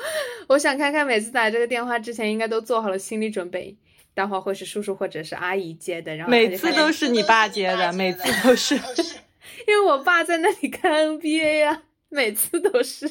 [0.49, 3.77] 我想看看每次打这个电话之前应该都做好了心理准备，
[4.13, 8.75] 待会会是叔叔或者是阿姨接的，然后每次都是你爸接的，每次都是，
[9.67, 13.09] 因为我爸在那里看 NBA 呀，每次都是，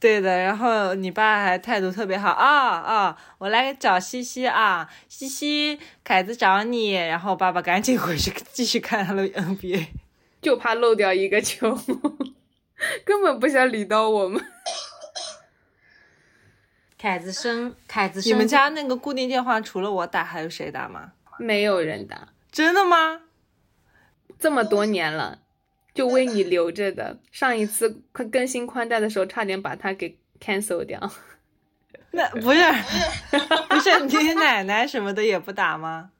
[0.00, 9.86] 对的，然后你爸还态度特别好啊啊，我来找西西啊，西西凯子找你，然后爸爸赶紧回去继续看他的 NBA。
[10.40, 11.78] 就怕漏掉一个球，
[13.04, 14.42] 根本不想理到我们。
[16.96, 21.12] 凯子生，凯子生，你们家那个固定电话除了我打，还有谁打吗？
[21.38, 22.28] 没有人打。
[22.50, 23.22] 真的吗？
[24.38, 25.40] 这么多年了，
[25.94, 27.18] 就为你留着的。
[27.30, 31.12] 上一次更更新宽带的时候，差点把它给 cancel 掉。
[32.12, 32.60] 那不是
[33.68, 36.10] 不是你奶奶什么的也不打吗？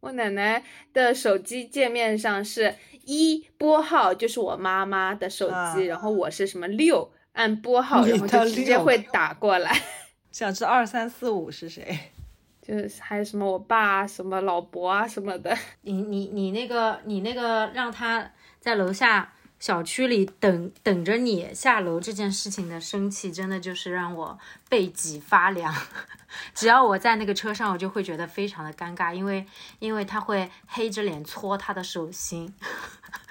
[0.00, 2.74] 我奶奶的手机界面上是。
[3.06, 9.80] 一拨号就是我妈妈的手机，然后我是什么六按拨号，然后就直接会打过来。
[10.32, 11.98] 想知道二三四五是谁？
[12.60, 15.56] 就是还有什么我爸、什么老伯啊什么的。
[15.82, 19.32] 你你你那个你那个让他在楼下
[19.66, 25.74] 小区里等等着你下楼这件事情的生气，真的就是让我背脊发凉。
[26.54, 29.44] 只要我在那个车上，我就会觉得非常的尴尬，因为
[29.80, 32.54] 因为他会黑着脸搓他的手心。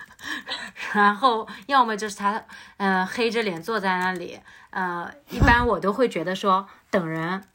[0.91, 2.43] 然后要么就是他，
[2.75, 4.37] 嗯，黑着脸坐在那里，
[4.71, 7.45] 呃，一般我都会觉得说等人，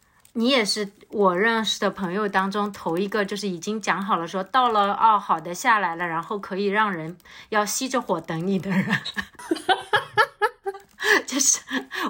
[0.40, 7.18] 你也是我认识的朋友当中头一个，就是已经讲好了说到了哦，好的下来了，然后可以让人
[7.50, 8.86] 要熄着火等你的人。
[11.26, 11.60] 就是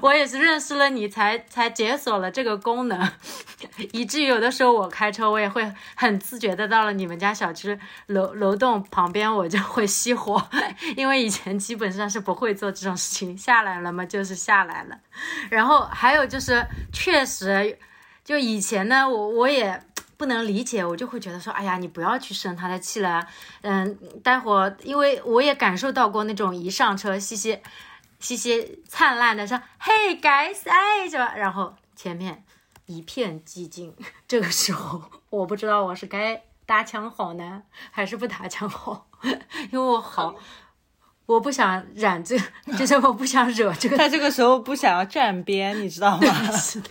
[0.01, 3.11] 我也是认识了你才才解锁了这个功能，
[3.93, 10.43] 以至于有的时候我开车我也会很自觉的到了你们家小区楼楼栋旁边我就会熄火，
[10.97, 14.97] 因为以前基本上是不会做这种事情，下来了嘛就是下来了。
[15.51, 17.79] 然后还有就是确实，
[18.25, 19.83] 就以前呢我我也
[20.17, 23.27] 不能理解，我就会觉得说，哎呀你不要去生他的气了，
[23.63, 27.61] 嗯，待会儿因为我也感受到过那种一上车西西。
[28.23, 32.45] 嘻嘻灿烂的说：“Hey guys，哎，是吧？”然后前面
[32.85, 33.97] 一片寂静。
[34.29, 39.07] 这个时候，我不知道我是该搭腔好呢，还是不搭腔好，
[39.73, 40.35] 因为我好，
[41.25, 42.39] 我不想染这，
[42.77, 43.97] 就是我不想惹这个。
[43.97, 46.53] 他这个时候不想要站边，你知道吗？
[46.53, 46.91] 是的，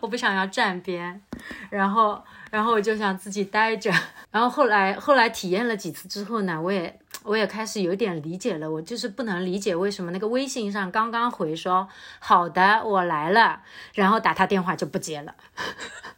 [0.00, 1.20] 我不想要站边，
[1.70, 3.92] 然后，然后我就想自己待着。
[4.30, 6.98] 然后后来，后来体验了几次之后呢，我也。
[7.24, 11.86] 我也开始有点理解了，我就是不能理解为什么那个微信上刚刚回说
[12.18, 13.62] 好的我来了，
[13.94, 15.32] 然后打他电话就不接了，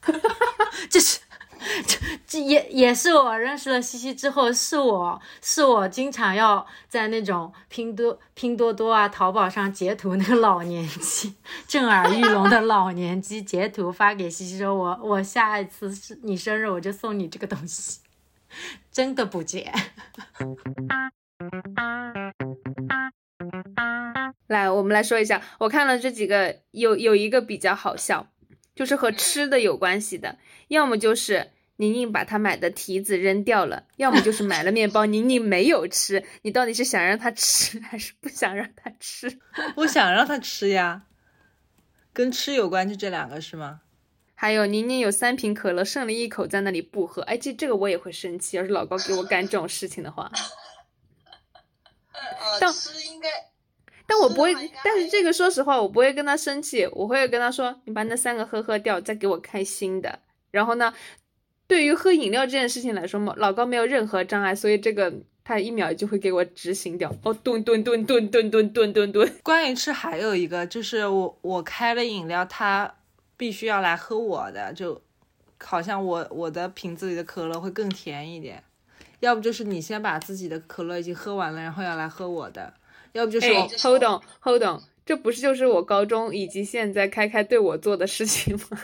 [0.89, 1.21] 这是
[1.87, 11.35] 这这也也是我认识了西西之后，是我是我经常要在那种拼多拼多多啊、淘宝上截图那个老年机
[11.67, 18.01] 震耳欲聋的老年机截图发给西西说，我我下一次是你生日我就送你这个东西。
[18.93, 19.73] 真的不接。
[24.47, 28.29] 来，我们来说一下，我看了这几个，有有一个比较好笑，
[28.73, 36.25] 就是和吃的有关系的，要么就是宁宁把他买的提子扔掉了，要么就是买了面包，宁宁没有吃。
[36.43, 39.41] 你到底是想让他吃，还是不想让他吃？
[39.77, 41.03] 我想让他吃呀，
[42.13, 43.81] 跟吃有关，就这两个是吗？
[44.37, 47.23] 还有宁宁有三瓶可乐，剩了一口在那里不喝。
[47.23, 48.57] 哎，这这个我也会生气。
[48.57, 50.31] 要是老高给我干这种事情的话，
[52.61, 52.71] 但
[53.13, 53.29] 应该，
[54.07, 54.53] 但我不会。
[54.83, 60.19] 但是这个说实话，我不会跟他生气，我会跟他说：“你把那三个喝喝掉，再给我开新的。”
[60.55, 60.95] 然后呢，
[61.67, 65.13] 对于喝饮料这件事情来说嘛，老高没有任何障碍，所以这个
[65.43, 67.15] 他一秒就会给我执行掉。
[67.25, 69.33] 哦，吨吨吨吨吨吨吨吨吨。
[69.43, 72.95] 关于吃，还有一个就是我我开了饮料，他。
[73.37, 74.99] 必须要来喝我的，就
[75.59, 78.63] 好像我我的瓶子里的可乐会更甜一点，
[79.19, 82.73] 要不就是你先把自己的可乐已经喝完了，然后要来喝我的，
[83.11, 88.79] 要不就是 hold on hold on，这不是就是我高中以及现在开开对我做的事情吗？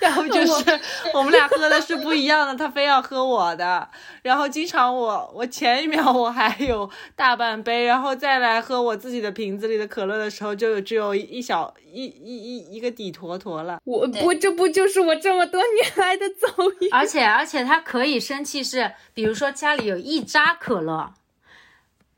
[0.00, 0.80] 要不就是
[1.12, 3.86] 我们俩喝的是不一样的，他非要喝我的，
[4.22, 13.78] 然后经常我我前一秒我还有大半杯，然后再来喝我自己的瓶子里的可乐的时候，就只有一小一一一一个底坨坨了。
[13.84, 16.48] 我不这不就是我这么多年来的遭
[16.80, 16.88] 遇？
[16.90, 21.12] 而且而且他可以生气是，比如说家里有一扎可乐，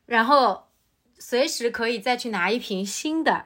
[0.06, 0.68] 然后
[1.32, 3.42] 随时可以再去拿一瓶新的。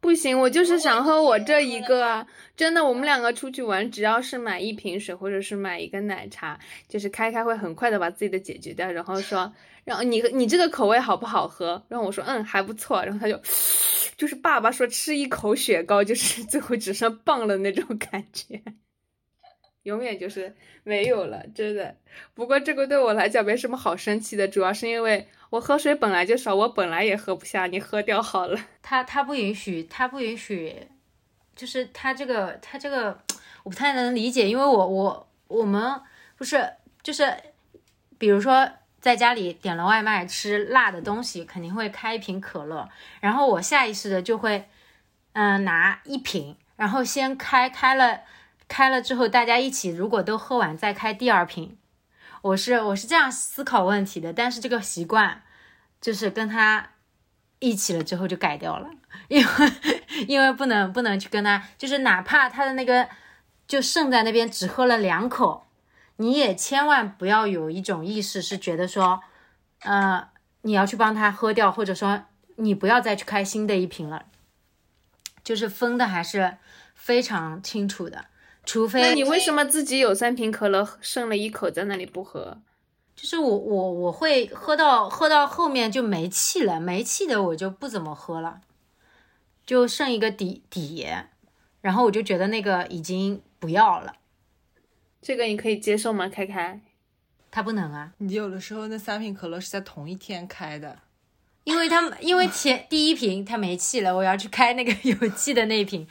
[0.00, 2.26] 不行，我就是想喝我这一个。
[2.56, 6.58] 真的，我们两个出去玩，只要是买一瓶水或者是买一个奶茶，
[6.88, 9.52] 就是开开会很快的把自己的解决掉，然后说，
[9.86, 11.80] 然后你你这个口味好不好喝？
[11.88, 13.40] 然后我说嗯还不错，然后他就，
[14.16, 18.60] 就是爸爸说吃一口雪糕，就是最后只剩棒了那种感觉。
[19.84, 21.96] 永远就是没有了，真的。
[22.34, 28.58] 不过这个对我来讲没什么好生气的，主要是因为我喝水本来就少，我本来也喝不下，你喝掉好了。
[28.82, 30.88] 他他不允许，他不允许，
[31.56, 33.18] 就是他这个他这个
[33.62, 36.00] 我不太能理解，因为我我我们
[36.36, 36.70] 不是
[37.02, 37.32] 就是，
[38.18, 38.68] 比如说
[39.00, 42.88] 在家里点了外卖吃辣的东西，肯定会开一瓶可乐，
[43.20, 44.68] 然后我下意识的就会
[45.32, 48.20] 嗯拿一瓶，然后先开开了。
[48.68, 51.76] 开了之后，大家一起如果都喝完再开第二瓶，
[52.42, 54.32] 我是我是这样思考问题的。
[54.32, 55.42] 但是这个习惯
[56.00, 56.90] 就是跟他
[57.58, 58.90] 一起了之后就改掉了，
[59.28, 59.72] 因为
[60.28, 63.08] 因为不能不能去跟他，就是哪怕他的那个
[63.66, 65.66] 就剩在那边只喝了两口，
[66.16, 69.22] 你也千万不要有一种意识是觉得说，
[69.80, 70.28] 呃，
[70.62, 72.24] 你要去帮他喝掉，或者说
[72.56, 74.26] 你不要再去开新的一瓶了，
[75.42, 76.58] 就是分的还是
[76.94, 78.26] 非常清楚的。
[78.68, 82.58] 除非那你为什么自己有三瓶可乐，剩了一口在那里不喝？
[83.16, 88.60] 就是我我我会喝到喝到后面就没气了，没气的我就不怎么喝了，
[89.64, 91.06] 就剩一个底底，
[91.80, 94.16] 然后我就觉得那个已经不要了。
[95.22, 96.28] 这个你可以接受吗？
[96.28, 96.78] 开开，
[97.50, 98.12] 他不能啊。
[98.18, 100.98] 你有的时候那三瓶可乐是在同一天开的，
[101.64, 106.06] 因为他因为前第一瓶他没气了，我要去开那个 有气的那瓶。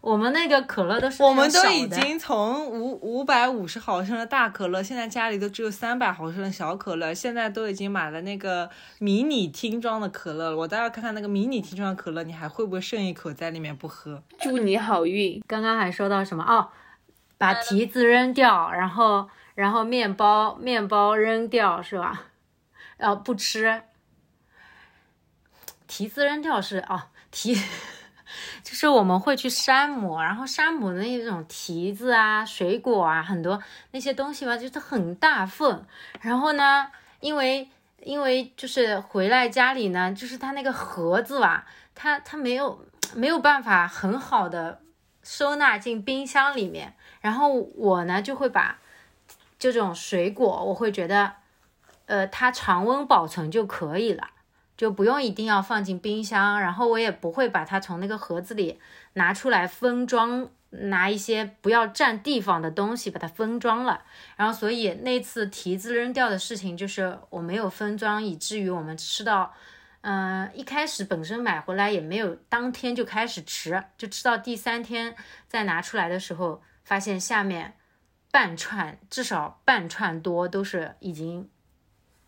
[0.00, 10.56] 我们那个可乐都是我们都已经从五五百五十毫升的大可乐，现在家里都只有三百毫升的小可乐，现在都已经买了那个迷你听装的可乐了。
[10.56, 14.22] 我倒要看看那个迷你听装的可乐，你还会不会剩一口在里面不喝？
[14.38, 15.42] 祝你好运。
[15.48, 16.68] 刚刚还说到什么哦，
[17.36, 22.26] 把提子扔掉，然后然后面包面包扔掉是吧？
[22.98, 23.82] 呃，不吃。
[25.88, 27.56] 提子扔掉是哦，提
[28.68, 33.58] 就是我们会去山姆，然后山姆的那种提子啊、水果啊，很多
[33.92, 35.86] 那些东西吧，就是很大份。
[36.20, 36.86] 然后呢，
[37.20, 37.66] 因为
[38.02, 44.82] 因为就是回来家里呢，就是它那个盒子吧，它它没有没有办法很好的
[45.22, 46.94] 收纳进冰箱里面。
[47.22, 48.78] 然后我呢就会把
[49.58, 51.32] 这种水果，我会觉得，
[52.04, 54.28] 呃，它常温保存就可以了。
[54.78, 58.78] 就不用一定要放进冰箱，然后我也不会把它从那个盒子里
[59.14, 64.04] 拿出来分装，拿一些不要占地方的东西把它分装了。
[64.36, 69.52] 然后所以那次提子扔掉的事情，就是我没有分装，以至于我们吃到，
[70.02, 75.16] 嗯、一开始本身买回来也没有当天就开始吃，就吃到第三天
[75.48, 77.74] 再拿出来的时候，发现下面
[78.30, 81.50] 半串至少半串多都是已经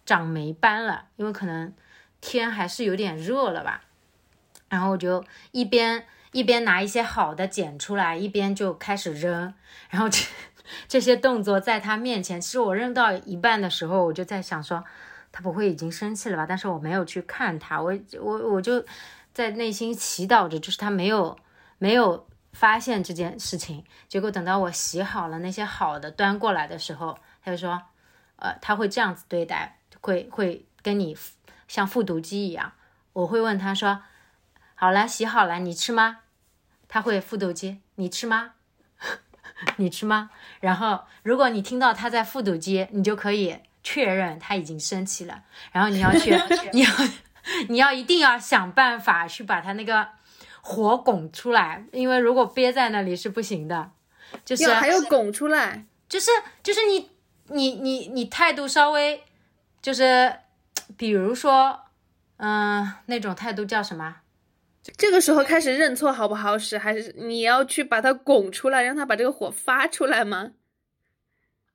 [0.05, 1.73] 长霉斑了，因为可能。
[2.21, 3.83] 天还是有点热了吧，
[4.69, 9.53] 然后我就一边一边拿一些好的捡出来，一边就开始扔，
[9.89, 10.25] 然后这
[10.87, 14.85] 这些动作在他面前，其实我扔到一半的时候，我就在想说，
[15.33, 16.47] 他不会已经生气了吧？
[16.47, 18.85] 但是我没有去看他，我我我就
[19.33, 21.37] 在内心祈祷着，就是他没有
[21.79, 23.83] 没有发现这件事情。
[24.09, 27.83] 结果等到我洗好了那些好的端过来的时候，他就说，
[28.37, 31.17] 呃，他会这样子对待，会会跟你。
[31.71, 32.73] 像复读机一样，
[33.13, 34.03] 我会问他说
[34.75, 36.19] ：“好了，洗好了，你吃吗？”
[36.89, 38.55] 他会复读机，你吃吗？
[39.79, 40.31] 你吃吗？
[40.59, 45.45] 然后，如果你听到他在复读机，你就可以确认他已经生气了。
[45.71, 46.37] 然后你要去，
[46.75, 46.91] 你要，
[47.69, 50.09] 你要一定要想办法去把他那个
[50.63, 53.93] 火拱出来，因为如果憋在那里是不行的。
[54.45, 56.33] 就是还要拱出来，就是
[56.65, 57.11] 就是你
[57.47, 59.23] 你你你态度稍微
[59.81, 60.41] 就是。
[61.01, 61.85] 比如说，
[62.37, 64.17] 嗯、呃，那种态度叫什么？
[64.99, 66.77] 这个时候开始认错好不好使？
[66.77, 70.51] 还是你要去把它拱出来，让它把这个火发出来吗？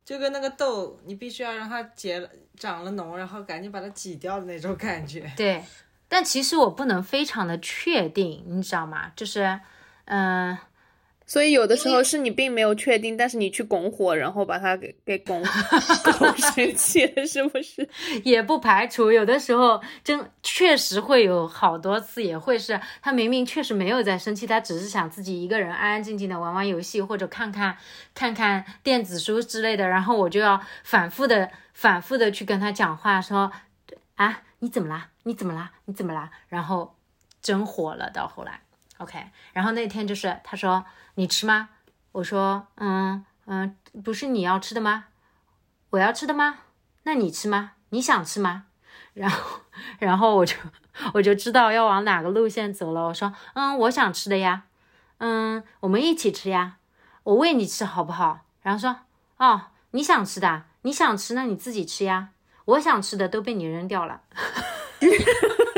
[0.04, 5.28] 就跟那个痘，你必须要让它结了长了脓，然后赶紧把它挤掉的那种感觉。
[5.36, 5.64] 对，
[6.08, 9.12] 但其实我不能非常的确定，你知道吗？
[9.16, 9.60] 就是，
[10.06, 10.60] 嗯、呃。
[11.28, 15.44] 所以有的时候是你并没有确定，但是你去拱火，然后把它给给拱
[16.20, 17.88] 拱生气了，是不是？
[18.24, 27.76] 也不排除有的时候真确实会有好多次，也会是他明明确实没有在生气，他只是想自己一个人安安静静的玩玩游戏或者看看
[28.14, 33.52] 看看电子书之类的，然后我就要反复的反复的去跟他讲话，说
[34.16, 35.10] 啊你怎么啦？
[35.24, 35.72] 你怎么啦？
[35.86, 36.30] 你怎么啦？
[36.50, 36.96] 然后
[37.42, 38.62] 真火了，到后来。
[38.98, 39.20] OK，
[39.52, 40.86] 然后那天就是他说
[41.16, 41.70] 你吃吗？
[42.14, 45.06] 我说嗯嗯，不是你要吃的吗？
[45.92, 46.60] 我要吃的吗？
[47.04, 47.72] 那你吃吗？
[47.90, 48.66] 你想吃吗？
[49.14, 49.62] 然后
[50.00, 50.56] 然后我就
[51.14, 53.08] 我就知道要往哪个路线走了。
[53.08, 54.64] 我说嗯，我想吃的呀，
[55.20, 56.78] 嗯，我们一起吃呀，
[57.24, 58.42] 我喂你吃好不好？
[58.62, 58.98] 然后说
[59.38, 62.30] 哦，你想吃的，你想吃那你自己吃呀，
[62.66, 64.22] 我想吃的都被你扔掉了。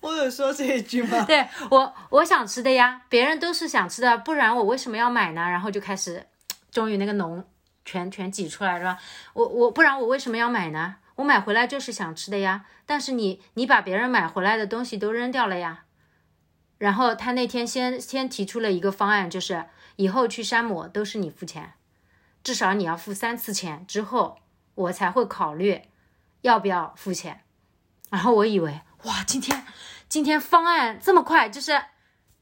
[0.00, 1.24] 我有说这一句吗？
[1.26, 5.42] 对我，我想吃的呀，别人都是想吃的，不然我为什么要买呢？
[5.42, 6.26] 然后就开始，
[6.70, 7.42] 终于那个脓
[7.84, 8.98] 全全挤出来了，
[9.32, 10.96] 我我不然我为什么要买呢？
[11.16, 15.84] 我买回来就是想吃的呀，但是你你把别人买回来的东西都扔掉了呀。
[16.78, 19.64] 然后他那天先先提出了一个方案，就是
[19.96, 21.72] 以后去山姆都是你付钱，
[22.44, 24.38] 至少你要付三次钱之后，
[24.76, 25.82] 我才会考虑
[26.42, 27.40] 要不要付钱。
[28.10, 29.64] 然后我以为哇，今天。
[30.08, 31.78] 今天方案这么快，就是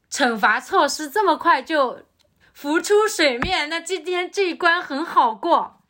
[0.09, 2.03] 惩罚措施这么快就
[2.53, 5.81] 浮出水面，那今天这一关很好过。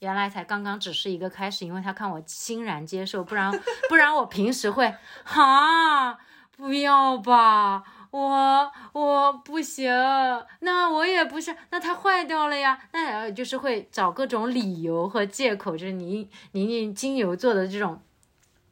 [0.00, 3.50] 原来才刚刚只是一个开始，因为他看我欣然接受，不然
[3.88, 6.18] 不然我平时会哈
[6.54, 9.90] 不要吧，我我不行，
[10.60, 18.02] 那我也不是，那它坏掉了呀，那就是会找各种理由和借口，就是你你你金牛座的这种。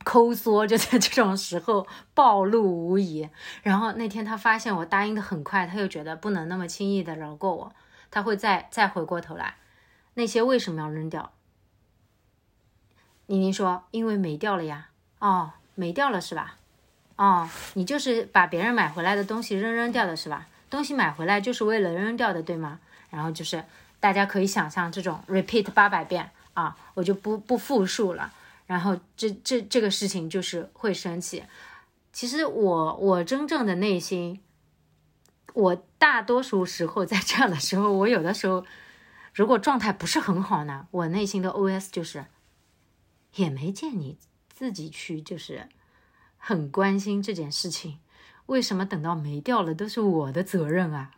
[0.04, 3.28] 抠缩就在这种时候暴露无遗。
[3.62, 7.72] 然后那天他发现我答应的很快，他又觉得不能那么轻易的饶过我，
[8.10, 9.56] 他会再再回过头来，
[10.14, 11.32] 那些为什么要扔掉？
[13.26, 14.88] 妮妮说：“因为没掉了呀。”
[15.20, 16.56] 哦，没掉了是吧？
[17.16, 20.46] 哦，你就是把别人买回来的东西扔扔掉的是吧？
[20.70, 22.80] 东西买回来就是为了扔掉的，对吗？
[23.10, 23.64] 然后就是
[24.00, 28.32] 大家可以想象这种 repeat 八百遍啊，我就不不复述了。
[28.70, 31.42] 然后这这这个事情就是会生气。
[32.12, 34.40] 其实我我真正的内心，
[35.54, 38.64] 我大多数时候在这样的时候，我有的时候
[39.34, 42.26] 如果状态不是很好呢，我内心的 OS 就是
[43.34, 44.16] 也没见你
[44.48, 45.68] 自己去就是
[46.36, 47.98] 很关心这件事情，
[48.46, 51.10] 为什么等到没掉了都是我的责任啊？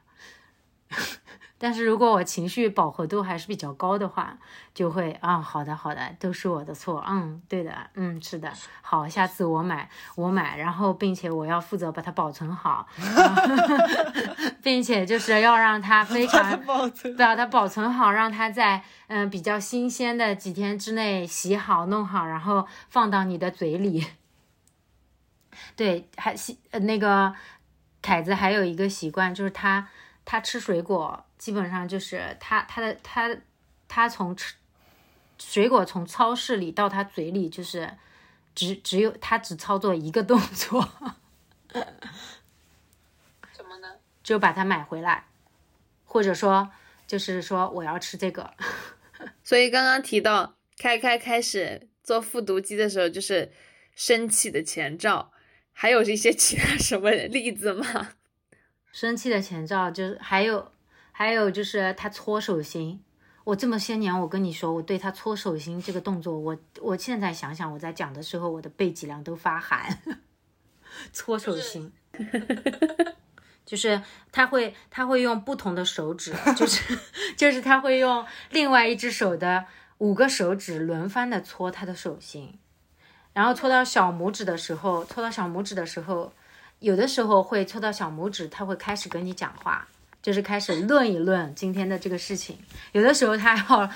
[1.63, 4.37] 但是如果我情绪饱和度还是比较高的话，
[4.75, 12.89] 就会啊，好的好的，都是我的错，嗯，对的，嗯，是的，好，下次我买我买，然后并且我要负责把它保存好，
[14.61, 24.05] 并且就是要让它 非常保存把它保存好，让它在嗯比较新鲜的几天之内洗好弄好，然后放到你的嘴里。
[25.77, 27.33] 对，还习呃那个
[28.03, 29.87] 凯子还有一个习惯，就是他
[30.25, 31.25] 他吃水果。
[31.43, 33.37] 基本上就是他他的他
[33.89, 34.55] 他从吃
[35.39, 37.99] 水果从超市里到他嘴里，就是
[38.55, 40.81] 只只有他只操作一个动作，
[43.53, 43.89] 什么呢？
[44.23, 45.27] 就把它买回来，
[46.05, 46.71] 或者说
[47.09, 48.55] 就是说我要吃这个。
[49.43, 53.51] 所以刚刚提到开开开始做复读机的时候，就是
[53.97, 55.33] 生气的前兆，
[55.73, 58.11] 还有一些其他什么例子吗？
[58.93, 60.72] 生气的前兆就是还有。
[61.13, 63.01] 还有就是他搓手心，
[63.45, 69.99] 我这么些年，我跟你说，我对他搓手心这个动作，我我现在想想，我在讲的时候，我的背脊梁都发寒。
[71.13, 71.91] 搓手心，
[73.65, 76.99] 就是他会他会用不同的手指，就是
[77.35, 79.65] 就是他会用另外一只手的
[79.99, 82.59] 五个手指轮番的搓他的手心，
[83.33, 86.35] 然后搓到小拇指的时候，搓到小拇指的时候，
[86.81, 89.89] 有的时候会搓到小拇指，他会开始跟你讲话。
[90.23, 92.57] 就是开始论一论今天的这个事情，
[92.93, 93.91] 有的时候他要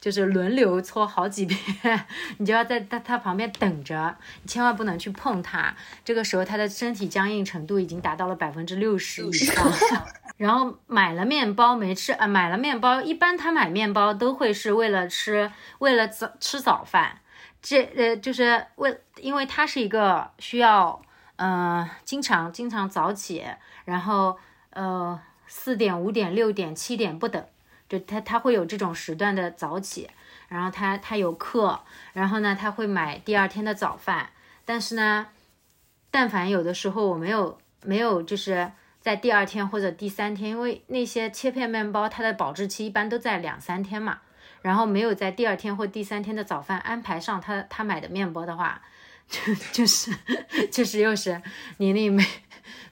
[0.00, 2.06] 就是轮流搓好几遍，
[2.38, 5.76] 你就要在他他旁边等着，你千万不能去碰他。
[6.02, 9.70] 这个时候他的身体僵硬程度已经达到了百分之六十以上。
[10.38, 12.26] 然后买了面包没吃啊？
[12.26, 17.18] 买了面包，一般他买面包都会是为了吃，为了早吃早饭。
[17.60, 21.02] 这呃就是为，因为他是一个需要
[21.36, 23.44] 嗯经常经常早起，
[23.84, 24.38] 然后
[24.70, 25.20] 呃。
[25.52, 27.44] 四点、五点、六点、七点不等，
[27.88, 30.08] 就他他会有这种时段的早起，
[30.48, 31.80] 然后他他有课，
[32.12, 34.30] 然后呢他会买第二天的早饭。
[34.64, 35.26] 但是呢，
[36.08, 38.70] 但凡有的时候我没有没有就是
[39.00, 44.20] 在第二天或者第三天，因为那些切片面包它的保质期一般都在两三天嘛，
[44.62, 48.80] 然后没有在第二天或第三天的早饭安排上他他买的面包的话，
[49.28, 50.14] 就就是
[50.70, 51.42] 就是又是
[51.78, 52.24] 你那没。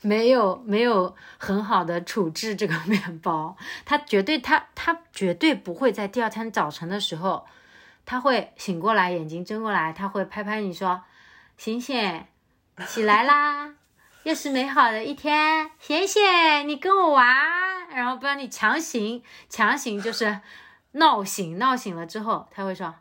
[0.03, 7.47] 没有没有很好的处置这个面包，他绝对他他绝对不会在第二天早晨的时候，
[8.07, 11.03] 他会醒过来，眼睛睁过来，他会拍拍你说
[11.57, 12.25] ：“醒醒，
[12.87, 13.75] 起来啦，
[14.23, 16.23] 又是美好的一天，醒醒，
[16.67, 17.27] 你跟我玩。”
[17.95, 20.41] 然后不然你强行强行就是
[20.93, 22.95] 闹醒，闹醒了之后，他会说：“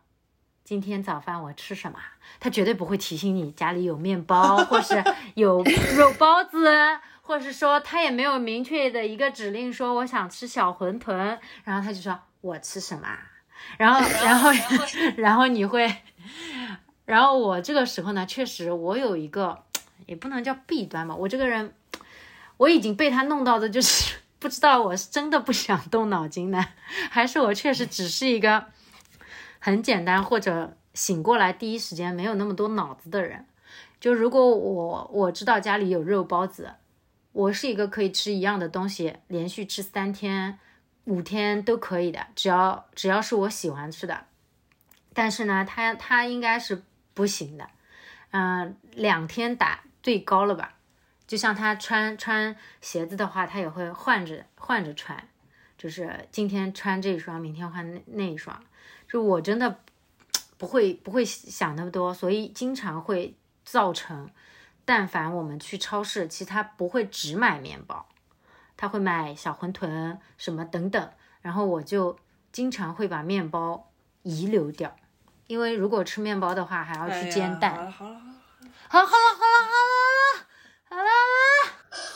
[0.63, 1.99] 今天早饭我吃什么？”
[2.39, 5.03] 他绝对不会提醒你家里有面包，或是
[5.35, 5.63] 有
[5.95, 6.69] 肉包子，
[7.21, 13.07] 或是说他也没有明确的一个指令说我想吃小馄饨，然后他就说我吃什么，
[13.77, 14.51] 然后 然后
[15.17, 15.91] 然后你会，
[17.05, 19.63] 然后我这个时候呢，确实我有一个
[20.05, 21.73] 也不能叫弊端吧，我这个人
[22.57, 26.63] 我已经被他弄到的就是 不知道我是真的不想动脑筋呢，
[27.09, 28.65] 还是我确实只是一个
[29.59, 30.77] 很简单或者。
[30.97, 33.45] 醒过来第一时间没有那么多脑子的人，
[33.99, 36.73] 就如果我我知道家里有肉包子，
[37.33, 40.57] 我是一个可以吃一样的东西，连续吃三天、
[41.03, 44.25] 五天都可以的，只要只要是我喜欢吃的。
[45.13, 46.81] 但是呢，他他应该是
[47.13, 47.69] 不行的，
[48.31, 50.73] 嗯，两天打最高了吧？
[51.27, 55.27] 就像他穿穿鞋子的话，他也会换着换着穿，
[55.77, 58.59] 就是今天穿这一双，明天换那那一双。
[59.07, 59.81] 就我真的。
[60.57, 64.29] 不会不会想那么多所以经常会造成
[64.85, 68.07] 但凡我们去超市其实他不会只买面包
[68.75, 71.09] 他会买小馄饨什么等等。
[71.41, 72.17] 然后我就
[72.51, 73.91] 经常会把面包
[74.23, 74.95] 遗留掉
[75.45, 78.99] 因为如果吃面包的话还要去煎蛋好了好了好了。
[78.99, 79.57] 好了好了
[80.89, 81.09] 好了好了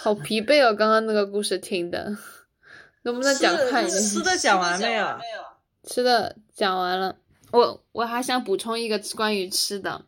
[0.03, 2.17] 好疲惫哦刚刚那个故事听的。
[3.03, 3.99] 能不能讲快一点？
[3.99, 5.19] 吃的讲完没有
[5.83, 7.17] 吃的讲完了。
[7.52, 10.06] 我我还想补充一个关于吃的，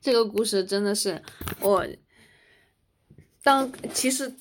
[0.00, 1.22] 这个故事真的是
[1.60, 1.86] 我
[3.42, 4.34] 当其实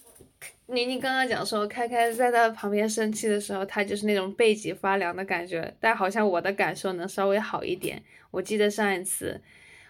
[0.68, 5.76] 宁宁刚刚讲说，开开在他旁边生气的时候，他就是那种背脊发凉的感觉。
[5.80, 8.02] 但好像我的感受能稍微好一点。
[8.32, 9.42] 我记得上一次，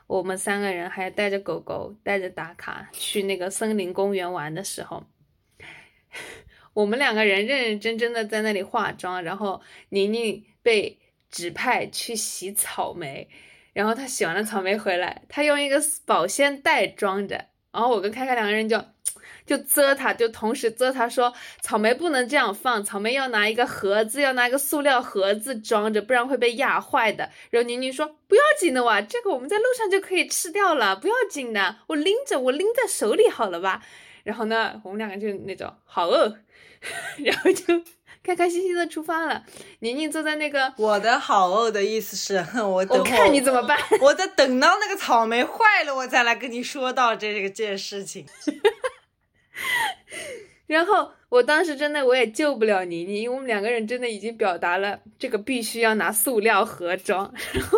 [0.08, 5.06] 我们三个人还带着狗狗，带着打卡去那个森林公园玩的时候，
[6.74, 10.98] 我们两个人认认真真的在那里化妆，然后宁宁被
[11.32, 13.30] 指派去洗草莓，
[13.74, 18.84] 然后他洗完了草莓回来，他用一个保鲜袋装着，然后我跟开开两个人就。
[19.44, 27.28] 就责他，就同时责他说，草莓不能这样放，草莓要拿一个盒子，要拿一个塑料盒子装着，不然会被压坏的。
[27.50, 33.84] 然后宁宁说不要紧的哇，这个我们在路上就可以吃掉了，不要紧的，我拎着，我拎在手里好了吧？
[34.24, 36.38] 然后呢，我们两个就那种好饿，
[37.18, 37.84] 然后就
[38.24, 39.44] 开开心心的出发了。
[39.80, 43.76] 宁宁坐在那个，我的好饿的意思是，我等我看你怎么办。
[44.02, 48.26] 我在等到那个草莓坏了，我再来跟你说到这个件事情。
[50.68, 57.34] 然后我当时真的我也救不了宁宁，因为我们两个人真的已经表达了这个必须要拿塑料盒装。
[57.52, 57.78] 然后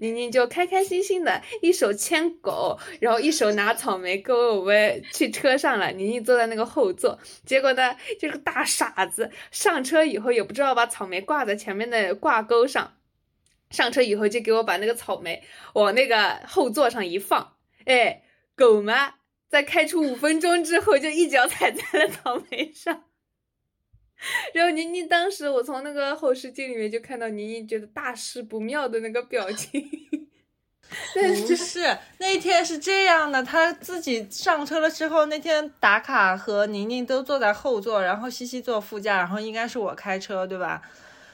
[0.00, 5.90] 宁宁就开开心心的，一手牵狗，然后一手拿草莓，跟我们去车上了。
[5.92, 12.94] 宁宁坐在那个后座，结果呢，这个大傻子上车以后也不知道把草莓挂在前面的挂钩上，
[13.70, 15.42] 上车以后就给我把那个草莓
[15.74, 17.54] 往那个后座上一放，
[17.84, 18.22] 哎，
[18.54, 19.14] 狗嘛。
[19.48, 23.04] 在开出五分钟之后，就一脚踩在了草莓上。
[24.52, 29.88] 然后宁宁当时，我从那个后视镜里面就看到宁宁觉得大事不妙的那个表情。
[31.12, 40.82] 不是那天是这样的，他自己上车了之后，那天打卡和宁宁都坐在后座，然后西西坐副驾，然后应该是我开车，对吧？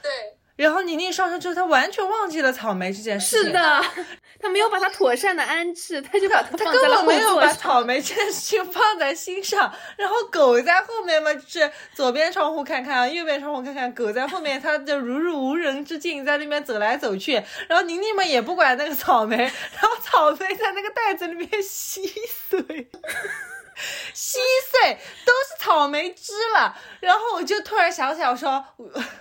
[0.01, 0.34] 对。
[0.55, 3.45] 然后宁宁上车之后，他完全忘记了草莓这件事情。
[3.45, 3.83] 是的。
[4.39, 9.73] 他没有把它妥善的安置， 他就把它他根本没有把草莓这件事情放在心上。
[9.97, 17.33] 然后狗在后面嘛，就是左边窗户看看，右边窗户看看，狗在后面，它就如入无人之境，在那边走来走去。
[17.67, 22.03] 然后宁宁嘛也不管那个草莓，然后草莓在那个袋子里面吸
[22.49, 22.87] 水。
[24.13, 24.39] 稀
[24.71, 28.65] 碎都是草莓汁了，然后我就突然想起来，我说，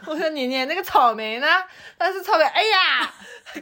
[0.07, 1.47] 我说妮妮那个草莓呢？
[1.99, 3.13] 但是草莓，哎呀，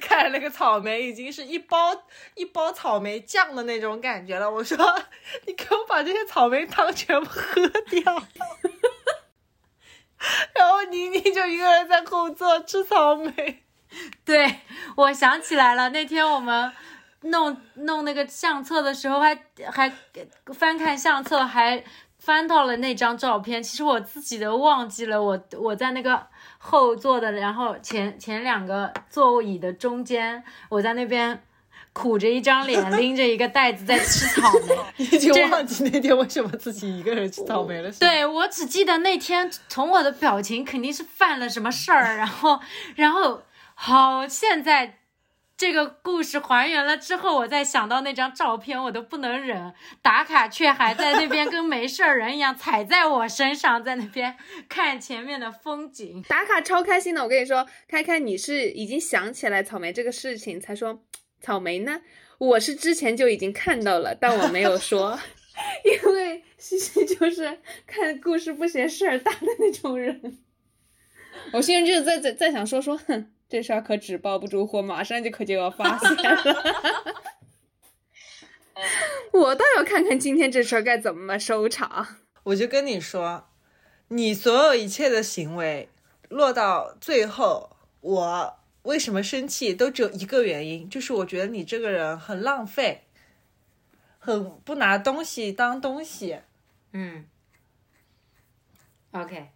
[0.00, 4.50] 看那个草莓已经是一包一包草莓酱的那种感觉了。
[4.50, 4.76] 我说，
[5.46, 8.02] 你给我把这些草莓汤全部喝掉。
[10.54, 13.64] 然后妮妮就一个人在后座吃草莓。
[14.24, 14.60] 对，
[14.96, 16.72] 我想起来了，那天我们。
[17.22, 19.36] 弄弄那个相册的时候，还
[19.70, 19.92] 还
[20.46, 21.82] 翻看相册，还
[22.18, 23.62] 翻到了那张照片。
[23.62, 26.26] 其实我自己都忘记了，我我在那个
[26.58, 31.42] 后座的，然后前前两个座椅的中间，我在那边
[31.92, 34.76] 苦着一张脸， 拎着一个袋子在吃草莓。
[35.04, 37.90] 已经忘记那天为什么自己一个人吃草莓了。
[37.92, 42.60] 对我只记得那天，从我的表情肯定是犯了什么事儿，然后
[42.96, 43.42] 然后
[43.74, 44.98] 好现在。
[45.56, 49.72] 这个故事还原了之后，我再想到那张照片，我都不能忍。
[50.00, 54.36] 打卡却还在那边跟没事人一样踩在我身上，在那边
[54.68, 56.20] 看前面的风景。
[56.28, 61.04] 打卡超开心的，我跟你说，开开你是已经想起来草莓这个事情才说
[61.40, 62.00] 草莓呢？
[62.38, 65.16] 我是之前就已经看到了，但我没有说，
[65.84, 70.38] 因为西西就是看故事不嫌事儿大的那种人。
[71.52, 73.30] 我现在就是在在在想说说，哼。
[73.52, 76.42] 这事儿可纸包不住火，马上就可就要发现了。
[79.30, 82.16] 我倒要看看今天这事儿该怎么收场。
[82.44, 83.50] 我就跟你说，
[84.08, 85.90] 你所有一切的行为
[86.30, 93.04] 落到最后，我为什么生气都只有一个原因，就是我觉得你这个人很浪费，
[94.18, 96.38] 很不拿东西当东西。
[96.92, 97.26] 嗯。
[99.10, 99.50] OK。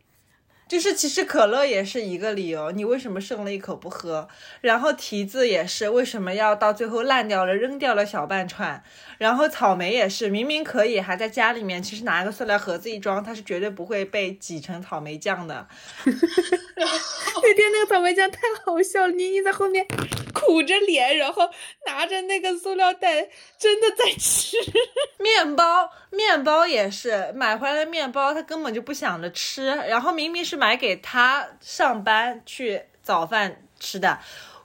[0.68, 4.28] 就是其实可乐也是一个理由，你为什么剩了一口不喝？
[4.60, 8.82] 然后提子也是为什么要到最后烂掉了，扔掉了小半串？
[9.18, 15.66] 然后草莓也是明明可以还在家里面，其实拿一个塑料盒子一装，它是绝对不会被挤成草莓酱的。
[16.04, 19.86] 那天那个草莓酱太好笑了，妮妮在后面
[20.34, 21.48] 苦着脸，然后
[21.86, 24.56] 拿着那个塑料袋，真的在吃
[25.22, 25.90] 面包。
[26.10, 34.18] 面包也是买回来的面包，他根本就不想着吃，然后明明是买给他上班去早饭吃的。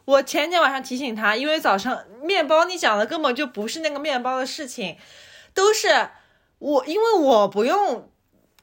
[0.06, 4.98] 我前天晚上提醒他，因为早上面包你讲的根本就不是那个面包的事情，
[5.54, 6.10] 都是
[6.58, 8.10] 我，因为我不用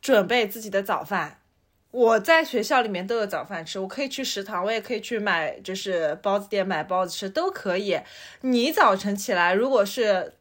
[0.00, 1.40] 准备自己的早饭，
[1.90, 8.00] 我在学校里面都有早饭吃，我可以去食堂，我也可以去买，就是包子店买包子吃都可以。
[8.40, 10.34] 你早晨起来如果是。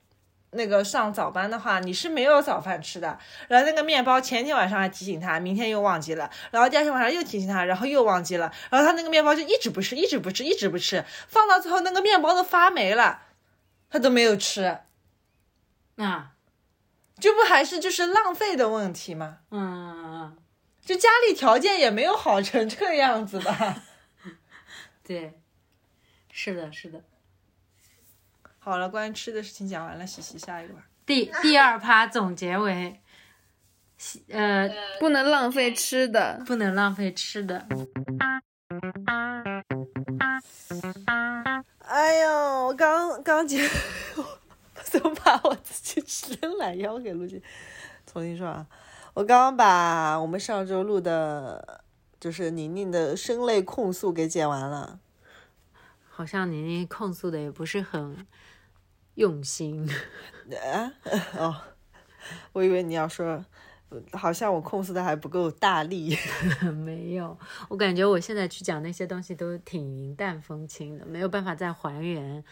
[0.51, 3.19] 那个上早班的话，你是没有早饭吃的。
[3.47, 6.29] 然后那个面包前天晚上还提醒他，明天又忘记了。
[6.51, 8.51] 然后第二天晚上又提醒他，然后又忘记了。
[8.69, 13.23] 然后他那个面包就一直不吃，一直不吃，一直不吃，放到最后那个面包都发霉了，
[13.89, 14.79] 他都没有吃，
[15.97, 16.31] 啊，
[17.19, 19.39] 这不还是就是浪费的问题吗？
[19.51, 20.37] 嗯，
[20.83, 23.83] 就家里条件也没有好成这样子吧。
[25.03, 25.39] 对，
[26.31, 27.01] 是的，是的。
[28.67, 30.81] 好了，关于吃的事情讲完了，洗洗下一个吧。
[31.05, 32.99] 第 第二趴总结为，
[34.27, 36.43] 呃，不能浪费吃的。
[36.45, 37.65] 不能浪费吃的。
[41.77, 42.29] 哎呀，
[42.65, 43.63] 我刚刚结，
[44.19, 44.37] 我
[44.83, 47.41] 怎么把我自己伸 懒腰给录进？
[48.05, 48.67] 重新说啊，
[49.13, 51.85] 我刚刚把我们上周录的，
[52.19, 54.99] 就是宁宁的声泪控诉给剪完了。
[56.09, 58.27] 好像宁宁控诉的也不是很
[59.17, 59.89] 用心。
[60.71, 60.93] 啊，
[61.37, 61.55] 哦，
[62.53, 63.43] 我以为你要说，
[64.13, 66.17] 好像我控诉的还不够大力。
[66.85, 67.37] 没有，
[67.69, 72.43] 我感觉我现在去讲那些东西都挺云淡风轻的，没有办法再还原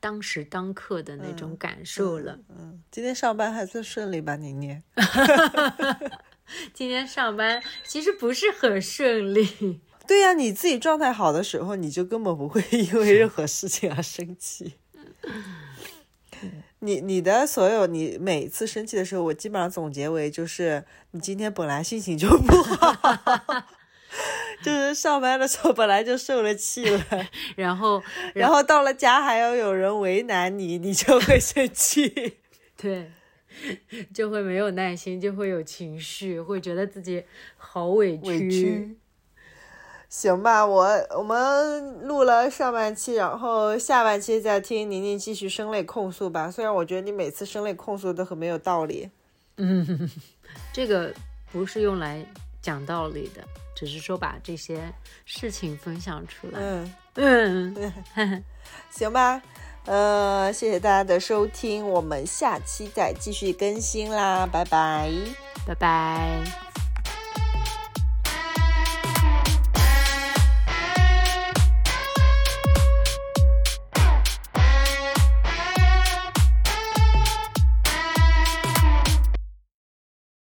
[0.00, 2.38] 当时当刻的那种感受了。
[2.48, 4.82] 嗯，今天上班还算顺利吧，宁宁？
[6.74, 9.80] 今天上班其实不是很顺利。
[10.06, 14.74] 对呀、你自己状态好的时候，你就根本不会因为任何事情而生气。
[16.84, 22.94] 你你的所有，你每次生气的时候，我基本上总结为就是你今天本来心情就不好，
[24.62, 27.04] 就是上班的时候本来就受了气了，
[27.56, 28.02] 然后，
[28.34, 32.38] 然后到了家还要有人为难你，你就会生气。
[32.76, 33.10] 对，
[34.12, 37.24] 就会没有耐心，就会有情绪，会觉得自己
[37.56, 38.28] 好委屈。
[38.28, 38.96] 委屈。
[40.16, 40.86] 行吧，我
[41.18, 46.48] 我们录了上半期，然后下半期再听宁宁继续声泪控诉吧。
[46.48, 49.10] 虽然我觉得你每次声泪控诉都很没有道理，
[49.56, 50.08] 嗯
[50.72, 51.12] 这个
[51.50, 52.24] 不是用来
[52.62, 53.42] 讲道理的，
[53.74, 54.80] 只是说把这些
[55.24, 56.60] 事情分享出来。
[56.60, 57.92] 嗯，嗯
[58.90, 59.42] 行吧，
[59.84, 65.10] 呃，谢谢大家的收听，我们下期再继续更新啦，拜拜。
[65.66, 66.83] 拜拜。